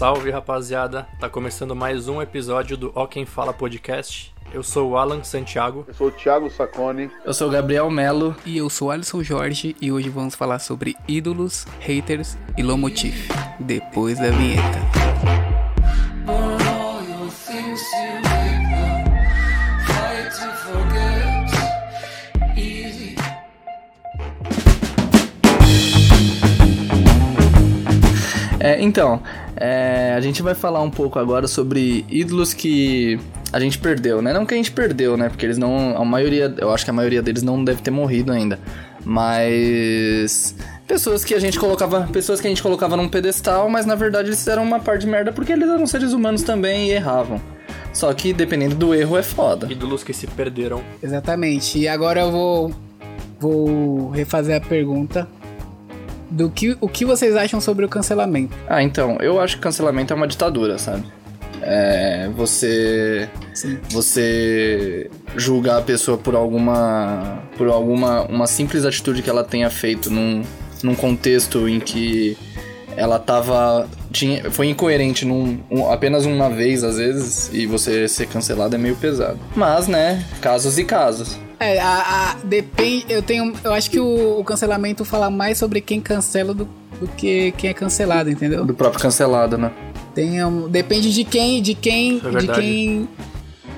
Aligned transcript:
salve 0.00 0.30
rapaziada! 0.30 1.06
Tá 1.18 1.28
começando 1.28 1.76
mais 1.76 2.08
um 2.08 2.22
episódio 2.22 2.74
do 2.74 2.90
Ó 2.94 3.06
Quem 3.06 3.26
Fala 3.26 3.52
Podcast. 3.52 4.34
Eu 4.50 4.62
sou 4.62 4.92
o 4.92 4.96
Alan 4.96 5.22
Santiago. 5.22 5.84
Eu 5.86 5.92
sou 5.92 6.06
o 6.06 6.10
Thiago 6.10 6.48
Sacone. 6.48 7.10
Eu 7.22 7.34
sou 7.34 7.48
o 7.48 7.50
Gabriel 7.50 7.90
Melo. 7.90 8.34
E 8.46 8.56
eu 8.56 8.70
sou 8.70 8.88
o 8.88 8.90
Alisson 8.90 9.22
Jorge 9.22 9.76
e 9.78 9.92
hoje 9.92 10.08
vamos 10.08 10.34
falar 10.34 10.58
sobre 10.58 10.96
ídolos, 11.06 11.66
haters 11.80 12.38
e 12.56 12.62
Lomotif. 12.62 13.28
Depois 13.60 14.18
da 14.18 14.30
vinheta. 14.30 14.78
É, 28.62 28.78
então, 28.78 29.22
é, 29.60 30.14
a 30.16 30.20
gente 30.22 30.40
vai 30.40 30.54
falar 30.54 30.80
um 30.80 30.90
pouco 30.90 31.18
agora 31.18 31.46
sobre 31.46 32.06
ídolos 32.08 32.54
que 32.54 33.20
a 33.52 33.60
gente 33.60 33.78
perdeu, 33.78 34.22
né? 34.22 34.32
Não 34.32 34.46
que 34.46 34.54
a 34.54 34.56
gente 34.56 34.72
perdeu, 34.72 35.18
né? 35.18 35.28
Porque 35.28 35.44
eles 35.44 35.58
não. 35.58 36.00
A 36.00 36.04
maioria. 36.04 36.54
Eu 36.56 36.72
acho 36.72 36.82
que 36.82 36.90
a 36.90 36.94
maioria 36.94 37.20
deles 37.20 37.42
não 37.42 37.62
deve 37.62 37.82
ter 37.82 37.90
morrido 37.90 38.32
ainda. 38.32 38.58
Mas. 39.04 40.56
Pessoas 40.86 41.22
que 41.26 41.34
a 41.34 41.38
gente 41.38 41.58
colocava. 41.58 42.08
Pessoas 42.10 42.40
que 42.40 42.46
a 42.46 42.50
gente 42.50 42.62
colocava 42.62 42.96
num 42.96 43.06
pedestal, 43.06 43.68
mas 43.68 43.84
na 43.84 43.94
verdade 43.94 44.28
eles 44.28 44.38
fizeram 44.38 44.62
uma 44.62 44.80
parte 44.80 45.02
de 45.02 45.08
merda 45.08 45.30
porque 45.30 45.52
eles 45.52 45.68
eram 45.68 45.86
seres 45.86 46.14
humanos 46.14 46.42
também 46.42 46.88
e 46.88 46.92
erravam. 46.92 47.38
Só 47.92 48.10
que 48.14 48.32
dependendo 48.32 48.74
do 48.76 48.94
erro 48.94 49.18
é 49.18 49.22
foda. 49.22 49.70
Ídolos 49.70 50.02
que 50.02 50.14
se 50.14 50.26
perderam. 50.26 50.80
Exatamente. 51.02 51.78
E 51.78 51.86
agora 51.86 52.20
eu 52.22 52.32
vou. 52.32 52.72
Vou 53.38 54.10
refazer 54.10 54.56
a 54.56 54.60
pergunta 54.60 55.26
do 56.30 56.48
que 56.50 56.76
o 56.80 56.88
que 56.88 57.04
vocês 57.04 57.34
acham 57.36 57.60
sobre 57.60 57.84
o 57.84 57.88
cancelamento. 57.88 58.54
Ah, 58.68 58.82
então, 58.82 59.16
eu 59.20 59.40
acho 59.40 59.56
que 59.56 59.62
cancelamento 59.62 60.12
é 60.12 60.16
uma 60.16 60.26
ditadura, 60.28 60.78
sabe? 60.78 61.04
É, 61.62 62.30
você 62.34 63.28
Sim. 63.52 63.78
você 63.90 65.10
julgar 65.36 65.78
a 65.78 65.82
pessoa 65.82 66.16
por 66.16 66.34
alguma 66.34 67.42
por 67.58 67.68
alguma 67.68 68.22
uma 68.22 68.46
simples 68.46 68.86
atitude 68.86 69.20
que 69.20 69.28
ela 69.28 69.44
tenha 69.44 69.68
feito 69.68 70.08
num, 70.10 70.42
num 70.82 70.94
contexto 70.94 71.68
em 71.68 71.78
que 71.78 72.34
ela 72.96 73.18
tava 73.18 73.86
tinha, 74.10 74.50
foi 74.50 74.68
incoerente 74.68 75.24
num, 75.26 75.58
um- 75.70 75.90
apenas 75.92 76.24
uma 76.24 76.48
vez 76.48 76.82
às 76.82 76.96
vezes 76.96 77.50
e 77.52 77.66
você 77.66 78.08
ser 78.08 78.26
cancelado 78.26 78.74
é 78.74 78.78
meio 78.78 78.96
pesado. 78.96 79.38
Mas, 79.54 79.86
né, 79.86 80.24
casos 80.40 80.78
e 80.78 80.84
casos. 80.84 81.38
É, 81.60 81.78
a, 81.78 82.30
a- 82.32 82.36
depende. 82.42 83.04
Eu 83.08 83.22
tenho. 83.22 83.52
Eu 83.62 83.72
acho 83.74 83.90
que 83.90 84.00
o, 84.00 84.40
o 84.40 84.44
cancelamento 84.44 85.04
fala 85.04 85.28
mais 85.30 85.58
sobre 85.58 85.80
quem 85.82 86.00
cancela 86.00 86.54
do, 86.54 86.66
do 86.98 87.06
que 87.08 87.52
quem 87.52 87.68
é 87.70 87.74
cancelado, 87.74 88.30
entendeu? 88.30 88.64
Do 88.64 88.72
próprio 88.74 89.00
cancelado, 89.00 89.58
né? 89.58 89.70
Tem, 90.14 90.42
um- 90.44 90.68
depende 90.68 91.12
de 91.12 91.22
quem, 91.22 91.60
de 91.60 91.74
quem, 91.74 92.16
é 92.24 92.30
de 92.38 92.46
quem 92.54 93.08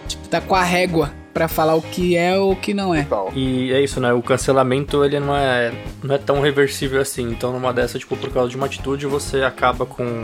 tipo, 0.07 0.29
tá 0.29 0.41
com 0.41 0.55
a 0.55 0.63
régua 0.63 1.13
pra 1.35 1.49
falar 1.49 1.75
o 1.75 1.83
que 1.83 2.17
é 2.17 2.39
ou 2.39 2.53
o 2.53 2.57
que 2.57 2.73
não 2.73 2.95
é. 2.95 3.03
E 3.35 3.73
é 3.73 3.81
isso, 3.83 4.01
né? 4.01 4.13
O 4.13 4.23
cancelamento 4.23 5.05
ele 5.05 5.19
não 5.19 5.35
é, 5.37 5.73
não 6.03 6.15
é 6.15 6.19
tão 6.19 6.41
reversível 6.41 7.01
assim. 7.01 7.31
Então, 7.31 7.53
numa 7.53 7.73
dessa, 7.73 7.99
tipo, 7.99 8.17
por 8.17 8.31
causa 8.31 8.49
de 8.51 8.57
uma 8.57 8.67
atitude, 8.67 9.07
você 9.07 9.43
acaba 9.43 9.85
com, 9.87 10.23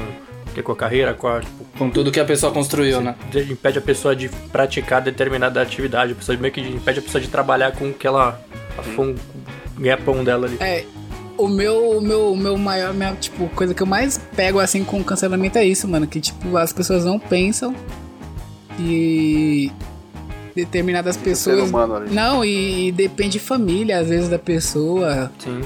que, 0.54 0.62
com 0.62 0.72
a 0.72 0.76
carreira, 0.76 1.12
com 1.14 1.26
a, 1.26 1.40
tipo, 1.40 1.64
Com 1.78 1.88
tudo 1.90 2.10
que 2.10 2.18
a 2.18 2.24
pessoa 2.24 2.52
construiu, 2.52 3.00
né? 3.00 3.14
de- 3.30 3.52
impede 3.52 3.78
a 3.78 3.82
pessoa 3.82 4.14
de 4.16 4.28
praticar 4.50 5.00
determinada 5.00 5.62
atividade. 5.62 6.12
A 6.12 6.14
pessoa 6.16 6.36
meio 6.36 6.52
que 6.52 6.60
impede 6.60 6.98
a 6.98 7.02
pessoa 7.02 7.20
de 7.22 7.28
trabalhar 7.28 7.72
com 7.72 7.88
o 7.90 7.94
que 7.94 8.06
ela. 8.06 8.40
A 8.76 8.82
fun, 8.82 9.14
ganha-pão 9.78 10.22
dela 10.24 10.46
ali. 10.46 10.56
É, 10.60 10.84
o 11.36 11.46
meu, 11.48 11.98
o 11.98 12.00
meu, 12.00 12.32
o 12.32 12.36
meu 12.36 12.56
maior, 12.58 12.92
minha, 12.92 13.14
tipo, 13.14 13.48
coisa 13.50 13.72
que 13.72 13.82
eu 13.82 13.86
mais 13.86 14.18
pego 14.36 14.58
assim 14.58 14.82
com 14.84 15.02
cancelamento 15.04 15.56
é 15.58 15.64
isso, 15.64 15.86
mano, 15.88 16.06
que 16.06 16.20
tipo, 16.20 16.56
as 16.56 16.72
pessoas 16.72 17.04
não 17.04 17.18
pensam 17.18 17.74
que 18.76 19.70
determinadas 20.54 21.14
Ser 21.16 21.22
pessoas 21.22 21.68
humano 21.70 21.94
ali. 21.96 22.14
não, 22.14 22.44
e, 22.44 22.90
depende 22.92 23.32
de 23.34 23.38
família, 23.40 23.98
às 24.00 24.08
vezes 24.08 24.28
da 24.28 24.38
pessoa. 24.38 25.30
Sim. 25.38 25.60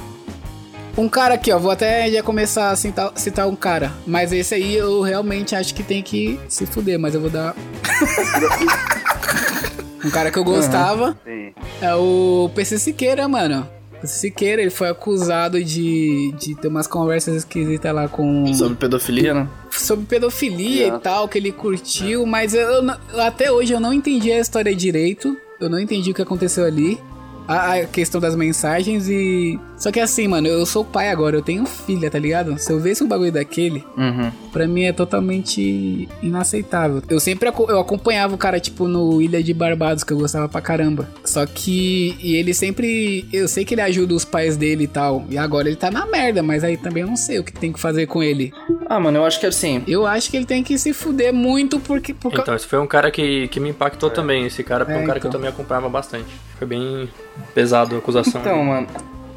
Um 0.96 1.08
cara 1.08 1.34
aqui, 1.34 1.50
ó, 1.50 1.58
vou 1.58 1.70
até 1.70 2.10
já 2.10 2.22
começar 2.22 2.70
a 2.70 2.76
citar, 2.76 3.12
citar 3.16 3.48
um 3.48 3.56
cara, 3.56 3.92
mas 4.06 4.32
esse 4.32 4.54
aí 4.54 4.76
eu 4.76 5.00
realmente 5.00 5.54
acho 5.54 5.74
que 5.74 5.82
tem 5.82 6.02
que 6.02 6.38
se 6.48 6.66
fuder, 6.66 6.98
mas 6.98 7.14
eu 7.14 7.20
vou 7.20 7.30
dar 7.30 7.54
um 10.04 10.10
cara 10.10 10.30
que 10.30 10.38
eu 10.38 10.44
gostava. 10.44 11.16
Sim. 11.24 11.52
É 11.80 11.94
o 11.94 12.50
PC 12.54 12.78
Siqueira, 12.78 13.26
mano. 13.26 13.66
PC 14.00 14.18
Siqueira, 14.18 14.60
ele 14.60 14.70
foi 14.70 14.88
acusado 14.88 15.62
de, 15.62 16.32
de 16.38 16.54
ter 16.56 16.68
umas 16.68 16.86
conversas 16.86 17.36
esquisitas 17.36 17.94
lá 17.94 18.08
com. 18.08 18.52
Sobre 18.52 18.76
pedofilia, 18.76 19.32
né? 19.32 19.48
sobre 19.70 20.04
pedofilia 20.06 20.82
Yeah. 20.82 20.98
e 20.98 21.00
tal, 21.00 21.28
que 21.28 21.38
ele 21.38 21.52
curtiu, 21.52 22.26
mas 22.26 22.54
eu, 22.54 22.82
até 23.18 23.50
hoje 23.50 23.72
eu 23.72 23.80
não 23.80 23.92
entendi 23.92 24.30
a 24.30 24.38
história 24.38 24.74
direito. 24.74 25.36
Eu 25.60 25.70
não 25.70 25.78
entendi 25.78 26.10
o 26.10 26.14
que 26.14 26.22
aconteceu 26.22 26.64
ali. 26.64 26.98
A, 27.46 27.74
a 27.74 27.86
questão 27.86 28.20
das 28.20 28.34
mensagens 28.34 29.08
e. 29.08 29.58
Só 29.82 29.90
que 29.90 29.98
assim, 29.98 30.28
mano, 30.28 30.46
eu 30.46 30.64
sou 30.64 30.84
pai 30.84 31.08
agora, 31.08 31.34
eu 31.36 31.42
tenho 31.42 31.66
filha, 31.66 32.08
tá 32.08 32.16
ligado? 32.16 32.56
Se 32.56 32.72
eu 32.72 32.78
visse 32.78 33.02
um 33.02 33.08
bagulho 33.08 33.32
daquele, 33.32 33.84
Uhum. 33.96 34.30
pra 34.52 34.68
mim 34.68 34.84
é 34.84 34.92
totalmente 34.92 36.08
inaceitável. 36.22 37.02
Eu 37.10 37.18
sempre 37.18 37.48
aco- 37.48 37.66
eu 37.68 37.80
acompanhava 37.80 38.32
o 38.32 38.38
cara, 38.38 38.60
tipo, 38.60 38.86
no 38.86 39.20
Ilha 39.20 39.42
de 39.42 39.52
Barbados, 39.52 40.04
que 40.04 40.12
eu 40.12 40.18
gostava 40.18 40.48
pra 40.48 40.60
caramba. 40.60 41.08
Só 41.24 41.44
que. 41.46 42.16
E 42.22 42.36
ele 42.36 42.54
sempre. 42.54 43.26
Eu 43.32 43.48
sei 43.48 43.64
que 43.64 43.74
ele 43.74 43.80
ajuda 43.80 44.14
os 44.14 44.24
pais 44.24 44.56
dele 44.56 44.84
e 44.84 44.86
tal. 44.88 45.24
E 45.28 45.36
agora 45.36 45.66
ele 45.66 45.76
tá 45.76 45.90
na 45.90 46.06
merda, 46.06 46.44
mas 46.44 46.62
aí 46.62 46.76
também 46.76 47.02
eu 47.02 47.08
não 47.08 47.16
sei 47.16 47.40
o 47.40 47.44
que 47.44 47.52
tem 47.52 47.72
que 47.72 47.80
fazer 47.80 48.06
com 48.06 48.22
ele. 48.22 48.52
Ah, 48.88 49.00
mano, 49.00 49.18
eu 49.18 49.24
acho 49.24 49.40
que 49.40 49.46
assim. 49.46 49.82
Eu 49.88 50.06
acho 50.06 50.30
que 50.30 50.36
ele 50.36 50.46
tem 50.46 50.62
que 50.62 50.78
se 50.78 50.92
fuder 50.92 51.32
muito 51.34 51.80
porque. 51.80 52.14
Por 52.14 52.32
Então, 52.32 52.54
esse 52.54 52.66
foi 52.68 52.78
um 52.78 52.86
cara 52.86 53.10
que, 53.10 53.48
que 53.48 53.58
me 53.58 53.70
impactou 53.70 54.10
também. 54.10 54.46
Esse 54.46 54.62
cara 54.62 54.84
foi 54.84 54.94
É, 54.94 54.98
um 54.98 55.06
cara 55.06 55.18
que 55.18 55.26
eu 55.26 55.28
então. 55.28 55.40
também 55.40 55.50
acompanhava 55.52 55.88
bastante. 55.88 56.26
Foi 56.56 56.68
bem 56.68 57.08
pesado 57.52 57.96
a 57.96 57.98
acusação. 57.98 58.40
Então, 58.40 58.62
mano. 58.64 58.86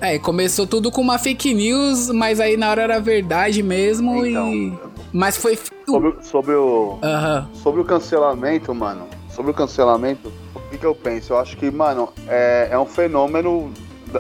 É, 0.02 0.20
começou 0.20 0.68
tudo 0.68 0.92
com 0.92 1.02
uma 1.02 1.18
fake 1.18 1.54
news, 1.54 2.10
mas 2.12 2.40
aí 2.40 2.58
na 2.58 2.70
hora 2.70 2.84
era 2.84 3.00
verdade 3.00 3.64
mesmo 3.64 4.26
Então. 4.26 4.54
e. 4.54 4.74
Mas 5.12 5.38
foi. 5.38 5.58
Sobre, 5.88 6.10
o- 6.10 6.18
sobre 6.22 6.54
o. 6.56 7.00
Aham. 7.02 7.50
Sobre 7.54 7.82
o 7.82 7.86
cancelamento, 7.86 8.74
mano. 8.76 9.08
Sobre 9.30 9.52
o 9.52 9.54
cancelamento, 9.54 10.32
o 10.54 10.60
que, 10.70 10.78
que 10.78 10.86
eu 10.86 10.94
penso? 10.96 11.34
Eu 11.34 11.38
acho 11.40 11.56
que, 11.58 11.72
mano, 11.72 12.10
é, 12.28 12.70
é 12.72 12.78
um 12.80 12.86
fenômeno 12.86 13.72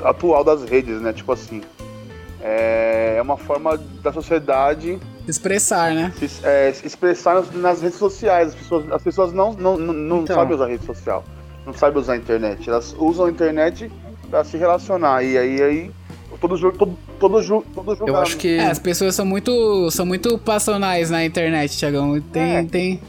atual 0.04 0.44
das 0.44 0.64
redes, 0.64 1.02
né? 1.02 1.12
Tipo 1.14 1.34
assim. 1.34 1.62
É, 2.42 3.16
é 3.18 3.22
uma 3.22 3.38
forma 3.38 3.78
da 4.04 4.14
sociedade 4.14 5.00
Expressar, 5.28 5.94
né? 5.96 6.14
se, 6.16 6.30
é, 6.46 6.72
se 6.72 6.86
expressar 6.86 7.34
nas, 7.36 7.52
nas 7.56 7.82
redes 7.82 7.98
sociais. 7.98 8.50
As 8.50 8.56
pessoas, 8.56 8.92
as 8.92 9.02
pessoas 9.02 9.34
não, 9.34 9.54
não, 9.54 9.78
não, 9.78 9.94
não 9.94 10.22
Então. 10.22 10.36
sabem 10.36 10.56
usar 10.56 10.68
rede 10.68 10.86
social. 10.86 11.24
Não 11.66 11.74
sabem 11.74 12.00
usar 12.00 12.14
a 12.14 12.18
internet. 12.18 12.70
Elas 12.70 12.96
usam 13.00 13.26
a 13.26 13.30
internet 13.32 13.92
pra 14.26 14.44
se 14.44 14.58
relacionar. 14.58 15.24
E 15.24 15.38
aí, 15.38 15.62
aí 15.62 15.92
todo 16.42 16.58
jogo, 16.58 16.78
todo, 16.78 16.98
todo, 17.20 17.42
ju- 17.42 17.64
todo 17.74 17.96
Eu 18.06 18.18
acho 18.18 18.38
que. 18.38 18.58
É, 18.58 18.66
as 18.70 18.80
pessoas 18.80 19.16
são 19.16 19.26
muito. 19.26 19.90
são 19.92 20.06
muito 20.06 20.38
passionais 20.38 21.10
na 21.10 21.24
internet, 21.24 21.78
Thiagão. 21.78 22.20
Tem. 22.22 22.56
É. 22.58 22.64
tem... 22.64 23.00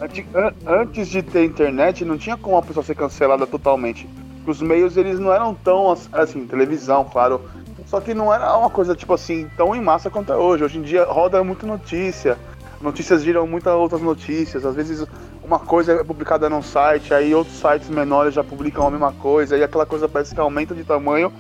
Antes 0.67 1.09
de 1.09 1.23
ter 1.23 1.45
internet, 1.45 2.05
não 2.05 2.17
tinha 2.17 2.37
como 2.37 2.57
a 2.57 2.63
pessoa 2.63 2.85
ser 2.85 2.95
cancelada 2.95 3.47
totalmente. 3.47 4.09
Os 4.47 4.63
meios, 4.63 4.97
eles 4.97 5.19
não 5.19 5.33
eram 5.33 5.55
tão, 5.55 5.91
ass- 5.91 6.09
assim, 6.13 6.47
televisão, 6.47 7.05
claro. 7.05 7.41
Só 7.87 8.01
que 8.01 8.15
não 8.15 8.33
era 8.33 8.57
uma 8.57 8.71
coisa, 8.71 8.95
tipo 8.95 9.13
assim, 9.15 9.49
tão 9.57 9.75
em 9.75 9.81
massa 9.81 10.09
quanto 10.11 10.33
é 10.33 10.37
hoje. 10.37 10.65
Hoje 10.65 10.79
em 10.79 10.83
dia 10.83 11.05
roda 11.05 11.43
muita 11.45 11.67
notícia. 11.67 12.37
Notícias 12.81 13.23
viram 13.25 13.47
muitas 13.47 13.73
outras 13.75 14.01
notícias. 14.03 14.65
Às 14.65 14.75
vezes 14.75 15.05
uma 15.47 15.59
coisa 15.59 15.93
é 15.93 16.05
publicada 16.05 16.51
num 16.51 16.63
site, 16.63 17.15
aí 17.15 17.35
outros 17.35 17.57
sites 17.57 17.89
menores 17.89 18.35
já 18.35 18.43
publicam 18.43 18.87
a 18.87 18.91
mesma 18.91 19.13
coisa. 19.13 19.57
E 19.57 19.63
aquela 19.63 19.87
coisa 19.87 20.09
parece 20.09 20.35
que 20.35 20.41
aumenta 20.41 20.75
de 20.75 20.85
tamanho. 20.85 21.33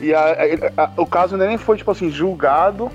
E 0.00 0.12
a- 0.12 0.36
a- 0.76 0.82
a- 0.84 0.90
o 0.96 1.06
caso 1.06 1.36
nem 1.36 1.56
foi, 1.56 1.76
tipo 1.76 1.90
assim, 1.90 2.10
julgado. 2.10 2.90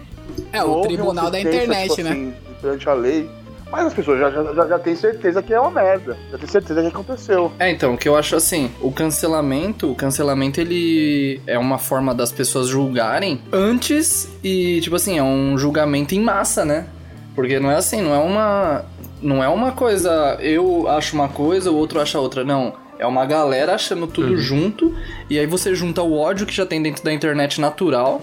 É, 0.54 0.64
o 0.64 0.82
tribunal 0.82 1.32
da 1.32 1.40
internet, 1.40 1.90
tipo 1.90 2.04
né? 2.04 2.10
assim, 2.12 2.34
perante 2.62 2.90
a 2.90 2.94
lei. 2.94 3.30
Mas 3.72 3.86
as 3.86 3.94
pessoas 3.94 4.20
já, 4.20 4.30
já, 4.30 4.54
já, 4.54 4.68
já 4.68 4.80
têm 4.80 4.96
certeza 4.98 5.42
que 5.42 5.54
é 5.54 5.60
uma 5.60 5.72
merda. 5.72 6.18
Já 6.30 6.38
têm 6.38 6.48
certeza 6.48 6.82
que 6.82 6.88
aconteceu. 6.88 7.52
É, 7.58 7.72
então, 7.72 7.94
o 7.94 7.98
que 7.98 8.10
eu 8.10 8.18
acho 8.18 8.36
assim, 8.36 8.70
o 8.82 8.92
cancelamento, 8.92 9.90
o 9.90 9.96
cancelamento 9.96 10.60
ele 10.60 11.42
é 11.48 11.58
uma 11.58 11.78
forma 11.78 12.14
das 12.14 12.34
pessoas 12.34 12.68
julgarem 12.68 13.42
antes 13.50 14.28
e, 14.44 14.82
tipo 14.82 14.98
assim, 14.98 15.18
é 15.18 15.24
um 15.24 15.58
julgamento 15.58 16.14
em 16.14 16.20
massa, 16.20 16.66
né? 16.66 16.86
Porque 17.34 17.62
não 17.62 17.72
é 17.72 17.78
assim, 17.78 18.02
não 18.02 18.14
é 18.14 18.18
uma 18.20 18.84
não 19.22 19.44
é 19.44 19.48
uma 19.50 19.72
coisa, 19.72 20.38
eu 20.42 20.88
acho 20.88 21.16
uma 21.16 21.28
coisa, 21.30 21.72
o 21.72 21.76
outro 21.76 22.00
acha 22.00 22.20
outra, 22.20 22.44
não. 22.44 22.74
É 23.00 23.06
uma 23.08 23.26
galera 23.26 23.74
achando 23.74 24.06
tudo 24.08 24.32
Uhum. 24.34 24.38
junto 24.38 24.96
e 25.30 25.40
aí 25.40 25.46
você 25.48 25.74
junta 25.74 26.04
o 26.04 26.16
ódio 26.18 26.46
que 26.46 26.54
já 26.54 26.66
tem 26.66 26.82
dentro 26.82 27.04
da 27.04 27.12
internet 27.12 27.60
natural. 27.60 28.22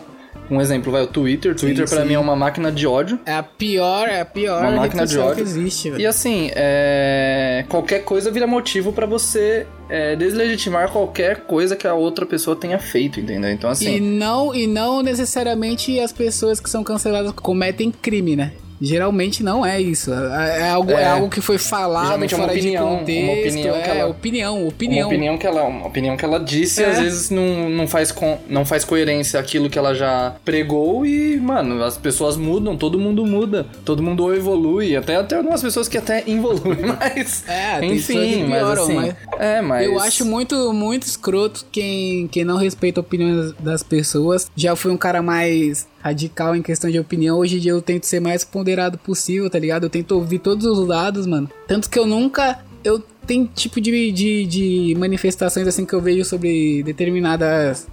Um 0.51 0.61
exemplo, 0.63 0.91
vai 0.91 1.03
o 1.03 1.07
Twitter. 1.07 1.55
Twitter 1.55 1.87
pra 1.87 2.01
sim. 2.03 2.09
mim 2.09 2.15
é 2.15 2.19
uma 2.19 2.35
máquina 2.35 2.73
de 2.73 2.87
ódio. 2.87 3.19
É 3.27 3.35
a 3.35 3.43
pior, 3.43 4.09
é 4.09 4.21
a 4.21 4.25
pior 4.25 4.63
Uma 4.63 4.71
máquina 4.71 5.05
de 5.05 5.19
ódio. 5.19 5.35
que 5.35 5.41
existe, 5.43 5.91
velho. 5.91 6.01
E 6.01 6.07
assim, 6.07 6.51
é, 6.55 7.65
qualquer 7.69 8.03
coisa 8.05 8.31
vira 8.31 8.47
motivo 8.47 8.91
pra 8.93 9.05
você 9.05 9.67
é, 9.91 10.17
deslegitimar 10.17 10.91
qualquer 10.91 11.41
coisa 11.41 11.77
que 11.77 11.87
a 11.87 11.93
outra 11.93 12.25
pessoa 12.25 12.57
tenha 12.57 12.79
feito, 12.79 13.21
entendeu? 13.21 13.51
Então 13.51 13.69
E 13.69 13.73
assim, 13.73 14.01
não, 14.01 14.55
e 14.55 14.67
não 14.67 15.03
necessariamente 15.03 15.99
as 16.01 16.13
pessoas 16.13 16.61
que 16.61 16.71
são 16.71 16.83
canceladas 16.83 17.33
cometem 17.33 17.91
crime, 17.91 18.35
né? 18.37 18.53
Geralmente 18.81 19.43
não 19.43 19.65
é 19.65 19.81
isso. 19.81 20.13
É, 20.13 20.61
é 20.61 20.69
algo, 20.71 20.91
é. 20.93 21.03
É. 21.03 21.09
algo 21.09 21.29
que 21.29 21.41
foi 21.41 21.59
falado 21.59 22.05
Geralmente 22.07 22.35
é 22.35 22.37
uma 22.37 22.47
fora 22.47 22.59
opinião, 22.59 23.05
de 23.05 23.13
uma 23.19 23.29
contexto. 23.29 23.49
opinião 23.59 23.75
que 23.83 23.89
é, 23.91 23.99
ela- 23.99 24.11
opinião, 24.11 24.59
Uma 24.61 24.69
opinião. 24.69 25.09
opinião 25.09 25.39
que 25.39 25.47
ela, 25.47 25.63
uma 25.65 25.87
opinião 25.87 26.17
que 26.17 26.25
ela 26.25 26.39
disse, 26.39 26.83
É. 26.83 26.91
às 26.91 26.99
vezes 26.99 27.31
não, 27.31 27.69
não, 27.69 27.87
faz 27.89 28.13
com, 28.13 28.39
não 28.49 28.65
faz 28.65 28.85
coerência 28.85 29.39
aquilo 29.41 29.69
que 29.69 29.79
ela 29.79 29.95
já 29.95 30.35
pregou 30.45 31.05
e, 31.05 31.37
mano, 31.39 31.83
as 31.83 31.97
pessoas 31.97 32.37
mudam, 32.37 32.77
todo 32.77 32.99
mundo 32.99 33.27
muda, 33.27 33.67
todo 33.85 34.03
mundo 34.03 34.33
evolui, 34.35 34.97
até, 34.97 35.17
até 35.17 35.37
algumas 35.37 35.63
pessoas 35.63 35.89
que 35.89 35.99
até 35.99 36.23
involuem, 36.29 36.79
mas. 36.99 37.45
É, 37.49 37.85
enfim, 37.85 38.45
mas 38.49 38.59
pioram, 38.59 38.83
assim. 38.85 38.95
mas- 38.95 39.15
É, 39.39 39.61
mas. 39.61 39.87
Eu 39.87 39.99
acho 40.01 40.25
muito, 40.25 40.73
muito 40.73 41.03
escroto 41.05 41.67
quem, 41.73 42.29
quem 42.29 42.45
não 42.45 42.57
respeita 42.57 43.01
a 43.01 43.03
opinião 43.03 43.53
das 43.59 43.83
pessoas. 43.83 44.51
Já 44.57 44.77
fui 44.77 44.91
um 44.93 44.97
cara 44.97 45.23
mais 45.23 45.87
radical 46.01 46.55
em 46.55 46.63
questão 46.63 46.91
de 46.91 46.99
opinião. 46.99 47.39
Hoje 47.39 47.57
em 47.57 47.61
dia 47.61 47.73
eu 47.73 47.83
tento 47.83 48.05
ser 48.05 48.21
mais 48.21 48.45
ponderado 48.45 48.99
possível, 48.99 49.49
tá 49.51 49.59
ligado? 49.59 49.85
Eu 49.85 49.91
tento 49.91 50.13
ouvir 50.13 50.39
todos 50.39 50.67
os 50.67 50.87
lados, 50.87 51.27
mano. 51.27 51.51
Tanto 51.67 51.89
que 51.91 51.99
eu 51.99 52.07
nunca. 52.07 52.59
Eu 52.85 53.03
tenho 53.27 53.47
tipo 53.47 53.81
de, 53.81 54.13
de, 54.13 54.47
de 54.47 54.95
manifestações 54.99 55.67
assim 55.67 55.85
que 55.85 55.93
eu 55.93 56.01
vejo 56.01 56.25
sobre 56.25 56.83
determinadas 56.83 57.87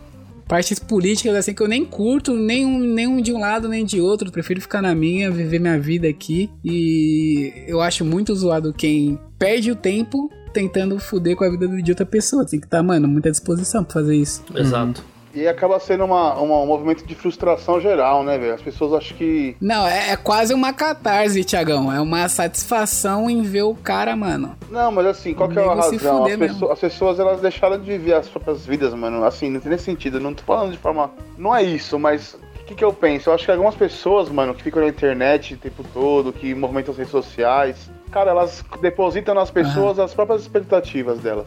partes 0.48 0.78
políticas 0.78 1.36
assim 1.36 1.54
que 1.54 1.62
eu 1.62 1.68
nem 1.68 1.84
curto, 1.84 2.36
nenhum, 2.36 2.80
nenhum 2.80 3.20
de 3.20 3.34
um 3.34 3.40
lado 3.40 3.68
nem 3.68 3.84
de 3.84 4.00
outro. 4.00 4.32
Prefiro 4.32 4.62
ficar 4.62 4.82
na 4.82 4.94
minha, 4.94 5.32
viver 5.32 5.60
minha 5.60 5.80
vida 5.80 6.08
aqui. 6.08 6.50
E 6.64 7.66
eu 7.68 7.82
acho 7.82 8.06
muito 8.06 8.34
zoado 8.36 8.74
quem 8.74 9.20
perde 9.38 9.72
o 9.72 9.76
tempo 9.76 10.30
tentando 10.54 10.98
fuder 11.00 11.36
com 11.36 11.44
a 11.44 11.50
vida 11.50 11.68
de 11.68 11.92
outra 11.92 12.06
pessoa. 12.06 12.46
Tem 12.46 12.60
que 12.60 12.66
estar, 12.66 12.82
mano, 12.82 13.08
muita 13.08 13.30
disposição 13.30 13.84
pra 13.84 13.96
fazer 13.96 14.16
isso. 14.16 14.44
Exato. 14.56 15.04
E 15.36 15.48
acaba 15.48 15.78
sendo 15.80 16.06
uma, 16.06 16.34
uma- 16.36 16.60
um 16.62 16.66
movimento 16.66 17.06
de 17.06 17.14
frustração 17.14 17.80
geral, 17.82 18.24
né, 18.24 18.38
velho? 18.38 18.54
As 18.54 18.62
pessoas 18.62 18.94
acham 18.94 19.18
que. 19.18 19.58
Não, 19.60 19.86
é, 19.86 20.12
é 20.12 20.16
quase 20.16 20.54
uma 20.54 20.72
catarse, 20.72 21.44
Tiagão. 21.44 21.92
É 21.92 22.00
uma 22.00 22.30
satisfação 22.30 23.30
em 23.30 23.42
ver 23.42 23.64
o 23.64 23.76
cara, 23.76 24.16
mano. 24.16 24.56
Não, 24.72 24.92
mas 24.92 25.06
assim, 25.08 25.34
qual 25.34 25.50
que 25.50 25.60
é 25.60 25.64
a 25.64 25.74
razão? 25.74 26.24
As, 26.26 26.36
pessoas- 26.38 26.72
as 26.72 26.80
pessoas 26.80 27.20
elas 27.20 27.42
deixaram 27.42 27.78
de 27.78 27.86
viver 27.86 28.14
as 28.14 28.28
próprias 28.30 28.66
vidas, 28.66 28.94
mano. 28.94 29.26
Assim, 29.26 29.50
não 29.50 29.60
tem 29.60 29.70
nem 29.70 29.78
sentido. 29.80 30.20
Não 30.20 30.34
tô 30.34 30.44
falando 30.44 30.72
de 30.72 30.78
forma. 30.78 31.12
Não 31.38 31.54
é 31.56 31.62
isso, 31.64 32.00
mas. 32.00 32.34
O 32.62 32.68
que, 32.68 32.74
que 32.74 32.84
eu 32.84 32.92
penso? 32.92 33.30
Eu 33.30 33.34
acho 33.36 33.46
que 33.46 33.52
algumas 33.52 33.76
pessoas, 33.76 34.28
mano, 34.28 34.56
que 34.56 34.64
ficam 34.64 34.82
na 34.82 34.88
internet 34.88 35.54
o 35.54 35.58
tempo 35.58 35.84
todo, 35.94 36.34
que 36.34 36.56
movimentam 36.56 36.94
as 36.94 36.98
redes 36.98 37.12
sociais, 37.12 37.92
cara, 38.10 38.32
elas 38.32 38.64
depositam 38.82 39.36
nas 39.36 39.52
pessoas 39.52 40.00
as 40.00 40.16
próprias 40.16 40.42
expectativas 40.42 41.20
delas. 41.20 41.46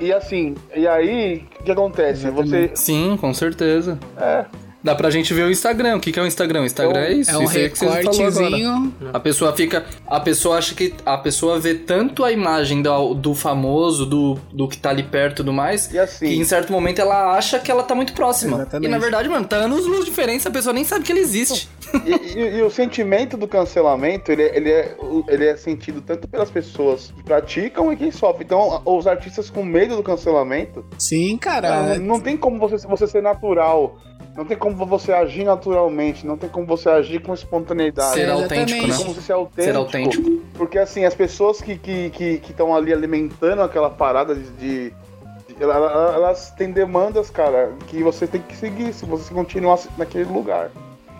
E, 0.00 0.12
assim, 0.12 0.54
e 0.74 0.86
aí, 0.88 1.44
o 1.60 1.64
que 1.64 1.70
acontece? 1.70 2.28
Você. 2.30 2.70
Sim, 2.74 3.16
com 3.20 3.32
certeza. 3.32 3.98
É. 4.16 4.44
Dá 4.86 4.94
pra 4.94 5.10
gente 5.10 5.34
ver 5.34 5.42
o 5.42 5.50
Instagram. 5.50 5.96
O 5.96 6.00
que, 6.00 6.12
que 6.12 6.18
é 6.20 6.22
o 6.22 6.26
Instagram? 6.26 6.62
O 6.62 6.64
Instagram 6.64 7.00
é 7.00 7.12
isso. 7.14 7.30
É 7.32 7.36
um 7.38 7.42
isso 7.42 7.52
você 7.52 7.70
falou 7.70 7.92
agora. 7.92 8.12
recortezinho. 8.12 8.94
A 9.12 9.18
pessoa 9.18 9.52
fica. 9.52 9.84
A 10.06 10.20
pessoa 10.20 10.58
acha 10.58 10.76
que. 10.76 10.94
A 11.04 11.18
pessoa 11.18 11.58
vê 11.58 11.74
tanto 11.74 12.22
a 12.24 12.30
imagem 12.30 12.82
do, 12.82 13.12
do 13.14 13.34
famoso, 13.34 14.06
do, 14.06 14.38
do 14.52 14.68
que 14.68 14.78
tá 14.78 14.90
ali 14.90 15.02
perto 15.02 15.32
e 15.32 15.36
tudo 15.38 15.52
mais. 15.52 15.92
E 15.92 15.98
assim- 15.98 16.26
Que 16.28 16.36
em 16.36 16.44
certo 16.44 16.72
momento 16.72 17.00
ela 17.00 17.36
acha 17.36 17.58
que 17.58 17.68
ela 17.68 17.82
tá 17.82 17.96
muito 17.96 18.12
próxima. 18.12 18.58
Exatamente. 18.58 18.88
E 18.88 18.92
na 18.92 18.98
verdade, 19.00 19.28
mano, 19.28 19.44
tá 19.44 19.56
anos 19.56 19.84
luz 19.84 20.04
de 20.04 20.10
diferença, 20.10 20.48
a 20.48 20.52
pessoa 20.52 20.72
nem 20.72 20.84
sabe 20.84 21.04
que 21.04 21.10
ele 21.10 21.18
existe. 21.20 21.68
E, 22.04 22.38
e- 22.38 22.58
e 22.58 22.62
o 22.62 22.70
sentimento 22.70 23.36
do 23.36 23.48
cancelamento, 23.48 24.30
ele, 24.30 24.42
é- 24.44 24.56
ele, 24.56 24.70
é, 24.70 24.96
ele 25.28 25.46
é 25.46 25.56
sentido 25.56 26.00
tanto 26.00 26.28
pelas 26.28 26.48
pessoas 26.48 27.12
que 27.16 27.24
praticam 27.24 27.92
e 27.92 27.96
quem 27.96 28.12
sofre. 28.12 28.44
Então, 28.44 28.82
os 28.84 29.08
artistas 29.08 29.50
com 29.50 29.64
medo 29.64 29.96
do 29.96 30.02
cancelamento, 30.04 30.84
Sim, 30.96 31.36
cara. 31.36 31.96
não, 31.96 32.14
não 32.16 32.20
tem 32.20 32.36
como 32.36 32.58
você, 32.60 32.86
você 32.86 33.06
ser 33.08 33.22
natural. 33.22 33.98
Não 34.36 34.44
tem 34.44 34.56
como 34.56 34.84
você 34.86 35.12
agir 35.12 35.44
naturalmente. 35.44 36.26
Não 36.26 36.36
tem 36.36 36.48
como 36.50 36.66
você 36.66 36.88
agir 36.90 37.20
com 37.22 37.32
espontaneidade. 37.32 38.14
Ser 38.14 38.28
autêntico, 38.30 38.82
né? 38.82 38.86
Não 38.88 38.96
tem 38.96 39.04
como 39.04 39.14
você 39.14 39.20
ser 39.22 39.32
autêntico. 39.32 39.62
Ser 39.72 39.76
autêntico. 39.76 40.30
Porque 40.54 40.78
assim, 40.78 41.04
as 41.04 41.14
pessoas 41.14 41.60
que 41.60 41.72
estão 41.72 41.84
que, 42.10 42.10
que, 42.10 42.38
que 42.38 42.52
ali 42.74 42.92
alimentando 42.92 43.62
aquela 43.62 43.88
parada 43.90 44.34
de. 44.34 44.42
de- 44.50 44.90
de- 44.90 44.94
ela- 45.62 45.74
ela- 45.76 46.14
elas 46.16 46.50
têm 46.50 46.70
demandas, 46.70 47.30
cara, 47.30 47.72
que 47.86 48.02
você 48.02 48.26
tem 48.26 48.42
que 48.42 48.54
seguir 48.56 48.92
se 48.92 49.06
você 49.06 49.32
continuar 49.32 49.78
naquele 49.96 50.24
lugar. 50.24 50.70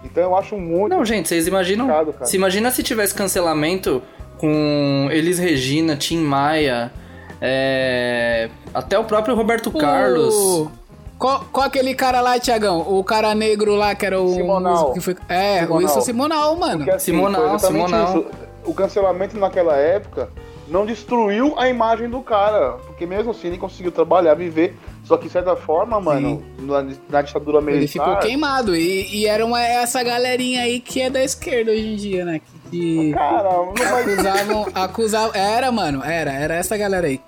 Então 0.05 0.23
eu 0.23 0.37
acho 0.37 0.57
muito. 0.59 0.95
Não, 0.95 1.05
gente, 1.05 1.29
vocês 1.29 1.47
imaginam. 1.47 1.87
Se 2.27 2.37
imagina 2.37 2.71
se 2.71 2.83
tivesse 2.83 3.15
cancelamento 3.15 4.03
com 4.37 5.09
Elis 5.11 5.39
Regina, 5.39 5.97
Tim 5.97 6.19
Maia, 6.19 6.93
é, 7.41 8.49
até 8.75 8.99
o 8.99 9.05
próprio 9.05 9.35
Roberto 9.35 9.71
Carlos. 9.71 10.35
O- 10.35 10.71
Qual, 11.19 11.45
qual 11.51 11.67
aquele 11.67 11.95
cara 11.95 12.21
lá, 12.21 12.39
Tiagão? 12.39 12.81
O 12.81 13.03
cara 13.03 13.35
negro 13.35 13.75
lá 13.75 13.95
que 13.95 14.05
era 14.05 14.21
o 14.21 14.35
Simonal. 14.35 14.93
que 14.93 15.01
foi. 15.01 15.17
É, 15.29 15.57
o 15.57 15.61
Simonal. 15.61 15.77
Wilson 15.79 16.01
Simonal, 16.03 16.57
mano. 16.57 16.77
Porque, 16.79 16.91
assim, 16.91 17.13
Simonal, 17.13 17.59
Simonal. 17.59 18.09
isso. 18.09 18.27
O 18.65 18.75
cancelamento 18.75 19.39
naquela 19.39 19.77
época 19.77 20.29
não 20.69 20.85
destruiu 20.85 21.55
a 21.57 21.69
imagem 21.69 22.11
do 22.11 22.21
cara. 22.21 22.73
Porque 22.87 23.07
mesmo 23.07 23.31
assim 23.31 23.49
ele 23.49 23.59
conseguiu 23.59 23.93
trabalhar, 23.93 24.35
viver. 24.35 24.77
Só 25.05 25.17
que 25.17 25.27
de 25.27 25.33
certa 25.33 25.55
forma, 25.55 26.01
mano, 26.01 26.43
na, 26.59 26.85
na 27.09 27.23
ditadura 27.23 27.61
militar. 27.61 27.79
Ele 27.79 27.89
ficou 27.89 28.17
queimado. 28.17 28.75
E, 28.75 29.21
e 29.21 29.27
era 29.27 29.47
uma, 29.47 29.63
essa 29.63 30.03
galerinha 30.03 30.63
aí 30.63 30.81
que 30.81 31.01
é 31.01 31.09
da 31.09 31.23
esquerda 31.23 31.71
hoje 31.71 31.87
em 31.87 31.97
dia, 31.97 32.25
né? 32.25 32.41
Que, 32.41 32.59
que 32.71 33.13
Cara, 33.15 33.45
não 33.53 33.73
vai. 33.73 34.03
acusavam, 34.03 34.67
acusavam. 34.75 35.31
Era, 35.35 35.71
mano, 35.71 36.03
era, 36.05 36.33
era 36.33 36.55
essa 36.57 36.77
galera 36.77 37.07
aí. 37.07 37.21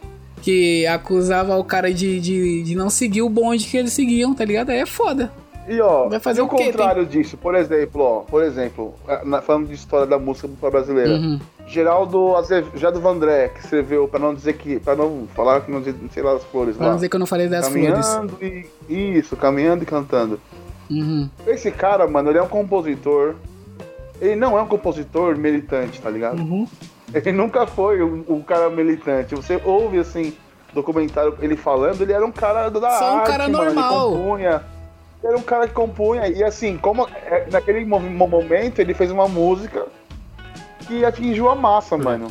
Que 0.49 0.87
acusava 0.87 1.57
o 1.59 1.63
cara 1.63 1.93
de, 1.93 2.19
de, 2.19 2.63
de 2.63 2.75
não 2.75 2.89
seguir 2.89 3.21
o 3.21 3.29
bonde 3.29 3.67
que 3.67 3.77
eles 3.77 3.93
seguiam, 3.93 4.33
tá 4.35 4.47
ligado? 4.47 4.71
Aí 4.71 4.79
é 4.79 4.87
foda. 4.87 5.31
E 5.69 5.79
ó, 5.79 6.09
Vai 6.09 6.19
fazer 6.19 6.41
e 6.41 6.43
o 6.43 6.47
o 6.47 6.49
contrário 6.49 7.05
disso, 7.05 7.37
por 7.37 7.55
exemplo, 7.55 8.01
ó, 8.03 8.21
por 8.21 8.43
exemplo, 8.43 8.95
na- 9.27 9.43
falando 9.43 9.67
de 9.69 9.75
história 9.75 10.07
da 10.07 10.19
música 10.19 10.49
popular 10.49 10.71
brasileira, 10.71 11.11
Uhum. 11.13 11.39
Geraldo 11.67 12.35
Azevedo 12.35 12.99
Vandré, 12.99 13.49
que 13.49 13.61
escreveu, 13.61 14.09
pra 14.09 14.19
não 14.19 14.35
dizer 14.35 14.55
que, 14.55 14.81
pra 14.81 14.97
não 14.97 15.29
falar 15.37 15.61
que 15.61 15.71
não 15.71 15.83
sei 16.11 16.23
lá, 16.23 16.33
as 16.37 16.45
flores 16.45 16.75
Pra 16.77 16.87
lá. 16.87 16.91
não 16.93 16.97
dizer 16.97 17.11
que 17.11 17.17
eu 17.17 17.21
não 17.21 17.27
falei 17.27 17.47
das 17.47 17.69
flores. 17.69 17.91
caminhando 17.91 18.39
e 18.41 19.19
isso, 19.19 19.37
caminhando 19.37 19.83
e 19.83 19.87
cantando. 19.87 20.41
Uhum. 20.91 21.29
Esse 21.47 21.71
cara, 21.71 22.07
mano, 22.09 22.31
ele 22.31 22.39
é 22.39 22.43
um 22.43 22.49
compositor. 22.49 23.35
Ele 24.19 24.35
não 24.35 24.57
é 24.59 24.63
um 24.63 24.67
compositor 24.67 25.37
militante, 25.37 26.01
tá 26.01 26.09
ligado? 26.09 26.39
Uhum. 26.41 26.67
Ele 27.15 27.33
nunca 27.33 27.67
foi 27.67 28.03
um, 28.03 28.25
um 28.29 28.43
cara 28.43 28.69
militante. 28.71 29.35
Você 29.35 29.61
ouve 29.65 29.99
assim, 29.99 30.37
documentário 30.73 31.37
ele 31.41 31.57
falando, 31.57 32.03
ele 32.03 32.13
era 32.13 32.25
um 32.25 32.33
cara 32.33 32.69
da 32.71 32.91
Só 32.99 33.15
um 33.15 33.19
arte, 33.19 33.31
cara 33.31 33.49
mano, 33.49 33.65
normal. 33.65 33.93
Ele 34.11 34.19
compunha. 34.19 34.63
Ele 35.23 35.27
era 35.33 35.37
um 35.37 35.43
cara 35.43 35.67
que 35.67 35.75
compunha. 35.75 36.29
E 36.29 36.45
assim, 36.45 36.77
como 36.77 37.09
é, 37.27 37.47
naquele 37.51 37.85
mo- 37.85 37.99
momento 38.01 38.79
ele 38.81 38.93
fez 38.95 39.11
uma 39.11 39.27
música 39.27 39.87
que 40.87 41.05
atingiu 41.05 41.49
a 41.49 41.55
massa, 41.55 41.97
mano. 41.97 42.29